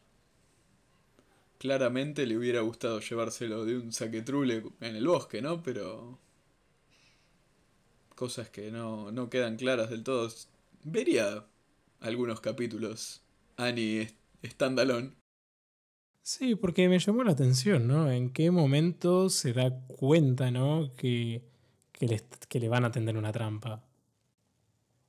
Claramente 1.59 2.25
le 2.25 2.37
hubiera 2.37 2.59
gustado 2.59 2.99
llevárselo 2.99 3.63
de 3.63 3.77
un 3.77 3.93
saquetrule 3.93 4.63
en 4.81 4.95
el 4.97 5.07
bosque, 5.07 5.41
¿no? 5.41 5.63
Pero... 5.63 6.19
Cosas 8.15 8.49
que 8.49 8.69
no, 8.69 9.13
no 9.13 9.29
quedan 9.29 9.55
claras 9.55 9.89
del 9.89 10.03
todo. 10.03 10.29
Vería 10.83 11.45
algunos 12.01 12.41
capítulos. 12.41 13.21
Annie 13.57 14.09
standalone. 14.43 15.11
Sí, 16.23 16.55
porque 16.55 16.87
me 16.87 16.99
llamó 16.99 17.23
la 17.23 17.31
atención, 17.31 17.87
¿no? 17.87 18.11
En 18.11 18.31
qué 18.31 18.51
momento 18.51 19.29
se 19.29 19.53
da 19.53 19.71
cuenta, 19.87 20.51
¿no? 20.51 20.93
Que, 20.95 21.41
que, 21.91 22.07
le, 22.07 22.21
que 22.47 22.59
le 22.59 22.69
van 22.69 22.85
a 22.85 22.91
tender 22.91 23.17
una 23.17 23.31
trampa. 23.31 23.83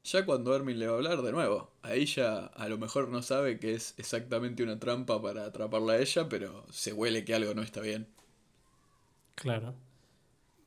Ya 0.04 0.24
cuando 0.26 0.52
Armin 0.52 0.78
le 0.78 0.86
va 0.86 0.94
a 0.94 0.96
hablar 0.96 1.22
de 1.22 1.30
nuevo, 1.32 1.70
ahí 1.82 2.06
ya 2.06 2.46
a 2.46 2.68
lo 2.68 2.76
mejor 2.76 3.08
no 3.08 3.22
sabe 3.22 3.60
que 3.60 3.74
es 3.74 3.94
exactamente 3.98 4.62
una 4.62 4.78
trampa 4.78 5.22
para 5.22 5.44
atraparla 5.44 5.94
a 5.94 5.98
ella, 6.00 6.28
pero 6.28 6.66
se 6.70 6.92
huele 6.92 7.24
que 7.24 7.34
algo 7.34 7.54
no 7.54 7.62
está 7.62 7.80
bien. 7.80 8.08
Claro. 9.36 9.74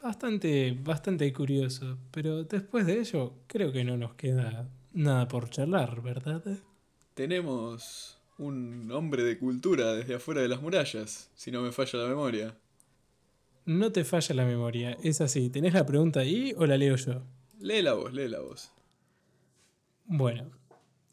Bastante, 0.01 0.77
bastante 0.79 1.33
curioso. 1.33 1.97
Pero 2.11 2.43
después 2.43 2.85
de 2.85 2.99
ello, 2.99 3.33
creo 3.47 3.71
que 3.73 3.83
no 3.83 3.97
nos 3.97 4.13
queda 4.13 4.69
nada 4.95 5.27
por 5.27 5.49
charlar, 5.49 6.01
¿verdad? 6.01 6.43
Tenemos 7.13 8.17
un 8.38 8.91
hombre 8.91 9.23
de 9.23 9.38
cultura 9.38 9.93
desde 9.93 10.15
afuera 10.15 10.41
de 10.41 10.47
las 10.47 10.62
murallas, 10.62 11.29
si 11.36 11.51
no 11.51 11.62
me 11.62 11.71
falla 11.71 11.99
la 11.99 12.10
memoria. 12.10 12.58
No 13.65 13.91
te 13.91 14.03
falla 14.03 14.36
la 14.36 14.45
memoria. 14.45 14.97
Es 15.03 15.21
así. 15.21 15.49
¿Tenés 15.49 15.73
la 15.73 15.86
pregunta 15.86 16.19
ahí 16.19 16.53
o 16.58 16.65
la 16.65 16.77
leo 16.77 16.95
yo? 16.95 17.23
Lee 17.60 17.81
la 17.81 17.93
voz, 17.93 18.13
lee 18.13 18.27
la 18.27 18.39
voz. 18.39 18.71
Bueno. 20.05 20.51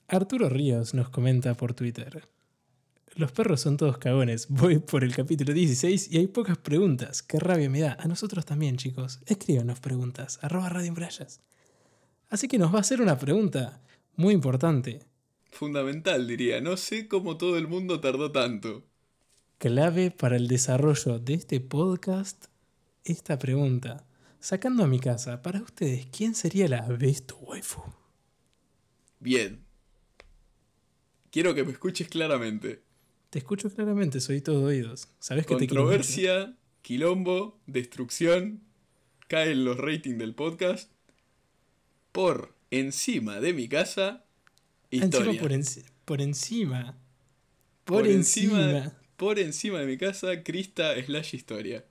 Arturo 0.08 0.50
Ríos 0.50 0.92
nos 0.92 1.08
comenta 1.08 1.54
por 1.54 1.72
Twitter. 1.72 2.28
Los 3.14 3.32
perros 3.32 3.62
son 3.62 3.78
todos 3.78 3.96
cagones. 3.96 4.48
Voy 4.50 4.78
por 4.78 5.04
el 5.04 5.14
capítulo 5.14 5.54
16 5.54 6.12
y 6.12 6.18
hay 6.18 6.26
pocas 6.26 6.58
preguntas. 6.58 7.22
Qué 7.22 7.38
rabia 7.38 7.70
me 7.70 7.80
da. 7.80 7.96
A 7.98 8.06
nosotros 8.06 8.44
también, 8.44 8.76
chicos. 8.76 9.20
Escríbanos 9.24 9.80
preguntas. 9.80 10.38
Arroba 10.42 10.68
Radio 10.68 10.92
Murallas. 10.92 11.40
Así 12.32 12.48
que 12.48 12.56
nos 12.56 12.72
va 12.72 12.78
a 12.78 12.80
hacer 12.80 13.02
una 13.02 13.18
pregunta 13.18 13.82
muy 14.16 14.32
importante. 14.32 15.00
Fundamental, 15.50 16.26
diría. 16.26 16.62
No 16.62 16.78
sé 16.78 17.06
cómo 17.06 17.36
todo 17.36 17.58
el 17.58 17.68
mundo 17.68 18.00
tardó 18.00 18.32
tanto. 18.32 18.86
Clave 19.58 20.10
para 20.10 20.36
el 20.36 20.48
desarrollo 20.48 21.18
de 21.18 21.34
este 21.34 21.60
podcast. 21.60 22.46
Esta 23.04 23.38
pregunta. 23.38 24.06
Sacando 24.40 24.82
a 24.82 24.86
mi 24.86 24.98
casa, 24.98 25.42
para 25.42 25.60
ustedes, 25.60 26.06
¿quién 26.06 26.34
sería 26.34 26.68
la 26.68 26.88
best 26.88 27.32
waifu? 27.38 27.82
Bien. 29.20 29.66
Quiero 31.30 31.54
que 31.54 31.64
me 31.64 31.72
escuches 31.72 32.08
claramente. 32.08 32.82
Te 33.28 33.40
escucho 33.40 33.68
claramente, 33.68 34.22
soy 34.22 34.40
todo 34.40 34.64
oídos. 34.64 35.06
¿Sabes 35.18 35.44
que 35.44 35.56
te 35.56 35.66
quiero 35.66 35.82
mucho? 35.82 35.96
Controversia, 35.96 36.56
quilombo, 36.80 37.60
destrucción, 37.66 38.62
caen 39.28 39.66
los 39.66 39.76
ratings 39.76 40.18
del 40.18 40.34
podcast. 40.34 40.91
Por 42.12 42.54
encima 42.70 43.40
de 43.40 43.52
mi 43.52 43.68
casa, 43.68 44.24
Encima 44.90 45.04
historia. 45.06 45.40
por, 45.40 45.50
enci- 45.52 45.84
por 46.04 46.20
encima. 46.20 46.96
Por, 47.84 48.02
Por 48.02 48.08
encima 48.08 48.92
Por 49.16 49.38
encima 49.38 49.78
de 49.80 49.86
mi 49.86 49.96
casa, 49.98 50.42
Crista 50.42 50.94
slash 51.04 51.34
historia. 51.34 51.84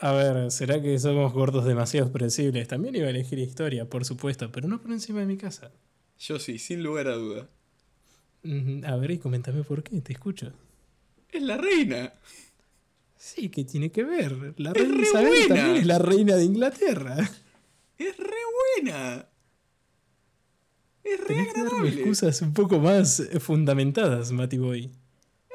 A 0.00 0.12
ver, 0.12 0.50
¿será 0.52 0.80
que 0.80 0.98
somos 0.98 1.32
gordos 1.32 1.64
demasiado 1.64 2.10
predecibles? 2.12 2.68
También 2.68 2.94
iba 2.96 3.06
a 3.06 3.10
elegir 3.10 3.38
historia, 3.40 3.84
por 3.88 4.04
supuesto, 4.04 4.50
pero 4.52 4.68
no 4.68 4.80
por 4.80 4.92
encima 4.92 5.20
de 5.20 5.26
mi 5.26 5.36
casa. 5.36 5.72
Yo 6.20 6.38
sí, 6.38 6.58
sin 6.58 6.82
lugar 6.82 7.08
a 7.08 7.14
duda. 7.16 7.48
Mm, 8.44 8.84
A 8.84 8.96
ver, 8.96 9.10
y 9.12 9.18
coméntame 9.18 9.64
por 9.64 9.82
qué, 9.82 10.00
te 10.00 10.12
escucho. 10.12 10.52
Es 11.30 11.42
la 11.42 11.56
reina. 11.56 12.12
Sí, 13.16 13.48
¿qué 13.48 13.64
tiene 13.64 13.90
que 13.90 14.04
ver? 14.04 14.54
La 14.58 14.70
Es 14.70 14.78
reina 14.78 15.02
Isabel 15.02 15.48
también 15.48 15.76
es 15.76 15.86
la 15.86 15.98
reina 15.98 16.36
de 16.36 16.44
Inglaterra. 16.44 17.16
Es 17.98 18.16
re 18.16 18.26
buena. 18.76 19.28
Es 21.04 21.20
re 21.20 21.26
Tenés 21.26 21.46
que 21.48 21.52
darme 21.60 21.68
agradable. 21.70 21.94
excusas 22.00 22.42
un 22.42 22.52
poco 22.52 22.78
más 22.78 23.20
eh, 23.20 23.40
fundamentadas, 23.40 24.30
Matty 24.32 24.58
Boy. 24.58 24.90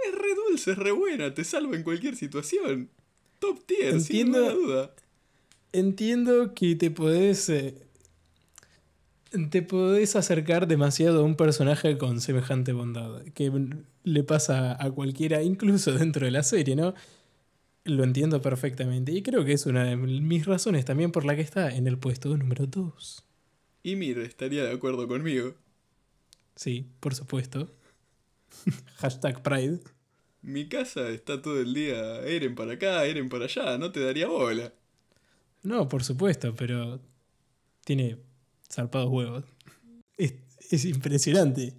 Es 0.06 0.14
re 0.16 0.36
dulce, 0.50 0.72
es 0.72 0.78
re 0.78 0.92
buena. 0.92 1.34
Te 1.34 1.44
salva 1.44 1.76
en 1.76 1.84
cualquier 1.84 2.16
situación. 2.16 2.90
Top 3.40 3.64
tier, 3.66 4.00
sin 4.02 4.28
Entiendo- 4.28 4.54
duda. 4.56 4.96
Entiendo 5.72 6.54
que 6.54 6.76
te 6.76 6.92
podés. 6.92 7.50
eh, 7.50 7.76
te 9.50 9.64
podés 9.64 10.16
acercar 10.16 10.68
demasiado 10.68 11.22
a 11.22 11.24
un 11.24 11.36
personaje 11.36 11.98
con 11.98 12.22
semejante 12.22 12.72
bondad. 12.74 13.24
Que 13.34 13.52
le 14.04 14.24
pasa 14.24 14.78
a 14.84 14.92
cualquiera, 14.92 15.42
incluso 15.42 15.92
dentro 15.94 16.26
de 16.26 16.32
la 16.32 16.44
serie, 16.44 16.76
¿no? 16.76 16.94
Lo 17.86 18.04
entiendo 18.04 18.42
perfectamente. 18.42 19.12
Y 19.12 19.22
creo 19.22 19.44
que 19.44 19.54
es 19.54 19.66
una 19.66 19.84
de 19.84 19.98
mis 19.98 20.46
razones 20.46 20.86
también 20.86 21.12
por 21.12 21.26
la 21.26 21.36
que 21.36 21.42
está 21.42 21.76
en 21.76 21.88
el 21.88 21.98
puesto 21.98 22.36
número 22.38 22.66
2. 22.66 23.24
Y 23.84 23.96
Mir 23.98 24.20
estaría 24.20 24.64
de 24.64 24.72
acuerdo 24.72 25.08
conmigo. 25.08 25.56
Sí, 26.56 26.88
por 27.00 27.14
supuesto. 27.14 27.70
Hashtag 28.98 29.44
Pride. 29.44 29.80
Mi 30.42 30.68
casa 30.68 31.10
está 31.10 31.42
todo 31.42 31.60
el 31.60 31.74
día 31.74 32.20
Eren 32.22 32.56
para 32.56 32.74
acá, 32.74 33.06
Eren 33.06 33.30
para 33.30 33.46
allá. 33.46 33.78
No 33.78 33.92
te 33.92 34.02
daría 34.02 34.28
bola. 34.28 34.74
No, 35.64 35.88
por 35.88 36.04
supuesto, 36.04 36.54
pero 36.56 37.02
tiene 37.84 38.18
zarpados 38.72 39.10
huevos. 39.10 39.46
Es, 40.18 40.34
es 40.70 40.86
impresionante. 40.86 41.74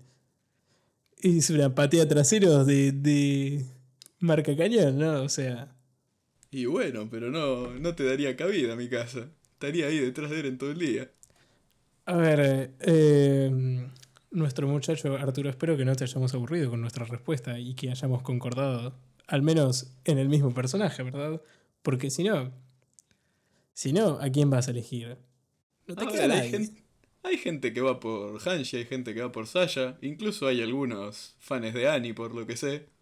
Es 1.18 1.48
una 1.50 1.74
patea 1.74 2.06
trasero 2.06 2.64
de, 2.64 2.92
de 2.92 3.64
marca 4.18 4.54
cañón, 4.56 4.98
¿no? 4.98 5.22
O 5.22 5.28
sea, 5.28 5.74
Y 6.54 6.66
bueno, 6.66 7.08
pero 7.10 7.32
no, 7.32 7.74
no 7.80 7.96
te 7.96 8.04
daría 8.04 8.36
cabida 8.36 8.76
mi 8.76 8.88
casa. 8.88 9.28
Estaría 9.54 9.88
ahí 9.88 9.98
detrás 9.98 10.30
de 10.30 10.38
Eren 10.38 10.56
todo 10.56 10.70
el 10.70 10.78
día. 10.78 11.10
a 12.06 12.14
ver, 12.14 12.38
eh, 12.38 12.70
eh, 12.78 13.88
nuestro 14.30 14.68
muchacho 14.68 15.16
Arturo, 15.16 15.50
espero 15.50 15.76
que 15.76 15.84
no 15.84 15.96
te 15.96 16.04
hayamos 16.04 16.32
aburrido 16.32 16.70
con 16.70 16.80
nuestra 16.80 17.06
respuesta 17.06 17.58
y 17.58 17.74
que 17.74 17.90
hayamos 17.90 18.22
concordado, 18.22 18.94
al 19.26 19.42
menos 19.42 19.96
en 20.04 20.18
el 20.18 20.28
mismo 20.28 20.54
personaje, 20.54 21.02
¿verdad? 21.02 21.42
Porque 21.82 22.08
si 22.08 22.22
no, 22.22 22.52
si 23.72 23.92
no, 23.92 24.20
¿a 24.20 24.30
quién 24.30 24.48
vas 24.48 24.68
a 24.68 24.70
elegir? 24.70 25.16
No 25.88 25.96
te 25.96 26.04
A 26.04 26.06
queda 26.06 26.26
ver, 26.28 26.70
hay, 27.24 27.36
gente 27.36 27.72
que 27.72 27.80
va 27.80 27.98
por 27.98 28.40
Hanshi, 28.40 28.76
hay 28.76 28.84
gente 28.84 29.12
que 29.12 29.22
va 29.22 29.32
por 29.32 29.48
Saya. 29.48 29.98
Incluso 30.02 30.46
hay 30.46 30.62
algunos 30.62 31.34
fans 31.40 31.74
de 31.74 31.88
Annie, 31.88 32.12
por 32.12 32.32
lo 32.32 32.46
que 32.46 32.56
sé. 32.56 32.93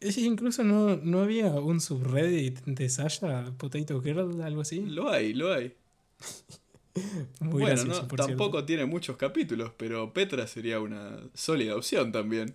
Es- 0.00 0.18
Incluso 0.18 0.62
no, 0.64 0.96
no 0.96 1.20
había 1.20 1.48
un 1.52 1.80
subreddit 1.80 2.60
de 2.64 2.88
Sasha, 2.88 3.52
Potato 3.58 4.00
Girl, 4.02 4.40
algo 4.42 4.60
así. 4.62 4.80
Lo 4.80 5.10
hay, 5.10 5.32
lo 5.34 5.52
hay. 5.52 5.74
Muy 7.40 7.50
bueno, 7.60 7.66
gracioso, 7.66 8.02
no, 8.02 8.08
por 8.08 8.18
tampoco 8.18 8.52
cierto. 8.52 8.66
tiene 8.66 8.86
muchos 8.86 9.16
capítulos, 9.16 9.72
pero 9.76 10.12
Petra 10.12 10.46
sería 10.46 10.80
una 10.80 11.18
sólida 11.34 11.76
opción 11.76 12.10
también. 12.12 12.54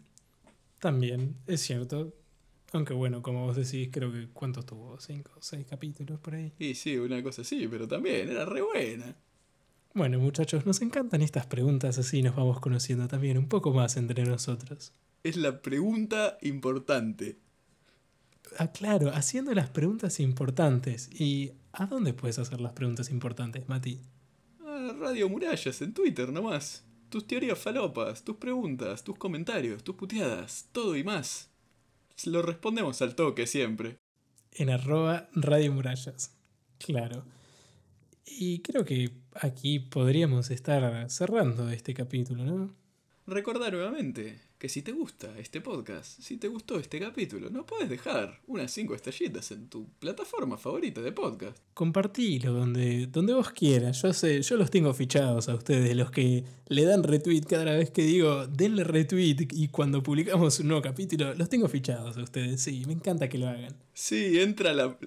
También, 0.80 1.36
es 1.48 1.62
cierto. 1.62 2.14
Aunque 2.74 2.94
bueno, 2.94 3.22
como 3.22 3.46
vos 3.46 3.56
decís, 3.58 3.90
creo 3.92 4.12
que 4.12 4.30
¿cuántos 4.34 4.66
tuvo? 4.66 5.00
¿Cinco 5.00 5.32
o 5.38 5.42
seis 5.42 5.66
capítulos 5.70 6.20
por 6.20 6.36
ahí? 6.36 6.54
Y 6.60 6.76
sí, 6.76 6.98
una 6.98 7.22
cosa 7.22 7.42
así, 7.42 7.68
pero 7.68 7.88
también 7.88 8.30
era 8.30 8.46
re 8.46 8.62
buena. 8.62 9.16
Bueno, 9.94 10.20
muchachos, 10.20 10.66
nos 10.66 10.82
encantan 10.82 11.22
estas 11.22 11.46
preguntas, 11.48 11.98
así 11.98 12.22
nos 12.22 12.36
vamos 12.36 12.60
conociendo 12.60 13.08
también 13.08 13.38
un 13.38 13.48
poco 13.48 13.72
más 13.74 13.98
entre 13.98 14.24
nosotros. 14.26 14.94
Es 15.24 15.38
la 15.38 15.62
pregunta 15.62 16.38
importante. 16.42 17.38
Ah, 18.58 18.72
claro, 18.72 19.12
haciendo 19.14 19.54
las 19.54 19.70
preguntas 19.70 20.20
importantes. 20.20 21.10
¿Y 21.14 21.52
a 21.74 21.86
dónde 21.86 22.14
puedes 22.14 22.40
hacer 22.40 22.60
las 22.60 22.74
preguntas 22.74 23.12
importantes, 23.12 23.70
Mati? 23.70 24.02
Ah, 24.66 24.94
Radio 25.00 25.30
Murallas 25.30 25.82
en 25.82 25.94
Twitter 25.94 26.32
nomás. 26.32 26.84
Tus 27.10 27.28
teorías 27.28 27.60
falopas, 27.60 28.24
tus 28.24 28.38
preguntas, 28.38 29.04
tus 29.04 29.18
comentarios, 29.18 29.84
tus 29.84 29.96
puteadas, 29.96 30.70
todo 30.72 30.96
y 30.96 31.04
más. 31.04 31.50
Lo 32.26 32.42
respondemos 32.42 33.02
al 33.02 33.16
toque 33.16 33.48
siempre. 33.48 33.98
En 34.54 34.70
arroba 34.70 35.30
Radio 35.34 35.72
Murallas. 35.72 36.36
Claro. 36.80 37.26
Y 38.26 38.60
creo 38.60 38.86
que 38.86 39.12
aquí 39.36 39.80
podríamos 39.80 40.52
estar 40.52 41.10
cerrando 41.10 41.70
este 41.70 41.94
capítulo, 41.94 42.44
¿no? 42.44 42.81
Recordar 43.32 43.72
nuevamente 43.72 44.42
que 44.58 44.68
si 44.68 44.82
te 44.82 44.92
gusta 44.92 45.40
este 45.40 45.62
podcast, 45.62 46.20
si 46.20 46.36
te 46.36 46.50
gustó 46.50 46.78
este 46.78 47.00
capítulo, 47.00 47.50
no 47.50 47.66
puedes 47.66 47.90
dejar 47.90 48.42
unas 48.46 48.70
5 48.74 48.94
estrellitas 48.94 49.52
en 49.52 49.70
tu 49.70 49.88
plataforma 50.00 50.58
favorita 50.58 51.00
de 51.00 51.14
podcast. 51.14 51.58
Compartilo 51.74 52.52
donde, 52.52 53.08
donde 53.08 53.34
vos 53.34 53.52
quieras. 53.52 54.02
Yo 54.02 54.12
sé, 54.12 54.42
yo 54.42 54.58
los 54.58 54.70
tengo 54.70 54.94
fichados 54.94 55.48
a 55.48 55.56
ustedes, 55.56 55.96
los 55.96 56.12
que 56.12 56.44
le 56.68 56.84
dan 56.84 57.04
retweet 57.04 57.44
cada 57.44 57.64
vez 57.74 57.90
que 57.90 58.02
digo, 58.02 58.48
denle 58.48 58.84
retweet 58.84 59.48
y 59.54 59.70
cuando 59.70 60.04
publicamos 60.04 60.60
un 60.60 60.68
nuevo 60.68 60.82
capítulo, 60.82 61.34
los 61.34 61.48
tengo 61.48 61.70
fichados 61.70 62.18
a 62.18 62.24
ustedes. 62.24 62.62
Sí, 62.62 62.84
me 62.86 62.92
encanta 62.92 63.30
que 63.30 63.38
lo 63.38 63.48
hagan. 63.48 63.74
Sí, 63.94 64.42
entra 64.42 64.74
la, 64.74 64.98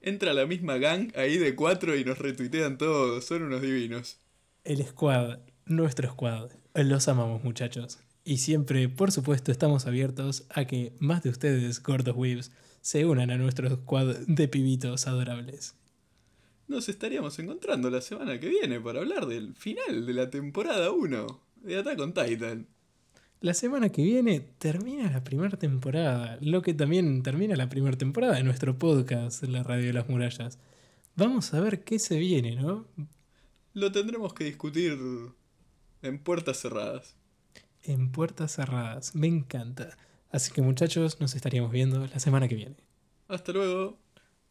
entra 0.00 0.32
la 0.32 0.46
misma 0.46 0.78
gang 0.78 1.12
ahí 1.14 1.36
de 1.36 1.54
cuatro 1.54 1.94
y 1.94 2.06
nos 2.06 2.16
retuitean 2.16 2.78
todos, 2.78 3.26
son 3.26 3.42
unos 3.42 3.60
divinos. 3.60 4.16
El 4.64 4.82
squad, 4.82 5.40
nuestro 5.66 6.08
squad. 6.08 6.52
Los 6.84 7.08
amamos, 7.08 7.42
muchachos. 7.42 8.00
Y 8.22 8.36
siempre, 8.36 8.90
por 8.90 9.10
supuesto, 9.10 9.50
estamos 9.50 9.86
abiertos 9.86 10.44
a 10.50 10.66
que 10.66 10.92
más 10.98 11.22
de 11.22 11.30
ustedes, 11.30 11.82
gordos 11.82 12.14
weebs, 12.14 12.52
se 12.82 13.06
unan 13.06 13.30
a 13.30 13.38
nuestro 13.38 13.70
squad 13.74 14.14
de 14.26 14.46
pibitos 14.46 15.06
adorables. 15.06 15.74
Nos 16.68 16.90
estaríamos 16.90 17.38
encontrando 17.38 17.88
la 17.88 18.02
semana 18.02 18.38
que 18.38 18.50
viene 18.50 18.78
para 18.78 19.00
hablar 19.00 19.24
del 19.24 19.54
final 19.54 20.04
de 20.04 20.12
la 20.12 20.28
temporada 20.28 20.90
1 20.90 21.40
de 21.62 21.78
Attack 21.78 21.98
on 21.98 22.12
Titan. 22.12 22.66
La 23.40 23.54
semana 23.54 23.88
que 23.88 24.02
viene 24.02 24.40
termina 24.40 25.10
la 25.10 25.24
primera 25.24 25.56
temporada, 25.56 26.36
lo 26.42 26.60
que 26.60 26.74
también 26.74 27.22
termina 27.22 27.56
la 27.56 27.70
primera 27.70 27.96
temporada 27.96 28.34
de 28.34 28.44
nuestro 28.44 28.78
podcast, 28.78 29.42
La 29.44 29.62
Radio 29.62 29.86
de 29.86 29.92
las 29.94 30.10
Murallas. 30.10 30.58
Vamos 31.14 31.54
a 31.54 31.60
ver 31.60 31.84
qué 31.84 31.98
se 31.98 32.18
viene, 32.18 32.56
¿no? 32.56 32.86
Lo 33.72 33.90
tendremos 33.92 34.34
que 34.34 34.44
discutir 34.44 34.98
en 36.06 36.18
puertas 36.18 36.58
cerradas. 36.58 37.16
En 37.82 38.10
puertas 38.10 38.52
cerradas, 38.52 39.14
me 39.14 39.26
encanta. 39.26 39.96
Así 40.30 40.52
que 40.52 40.62
muchachos, 40.62 41.20
nos 41.20 41.34
estaríamos 41.34 41.70
viendo 41.70 42.06
la 42.06 42.18
semana 42.18 42.48
que 42.48 42.56
viene. 42.56 42.76
Hasta 43.28 43.52
luego. 43.52 43.98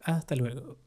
Hasta 0.02 0.36
luego. 0.36 0.78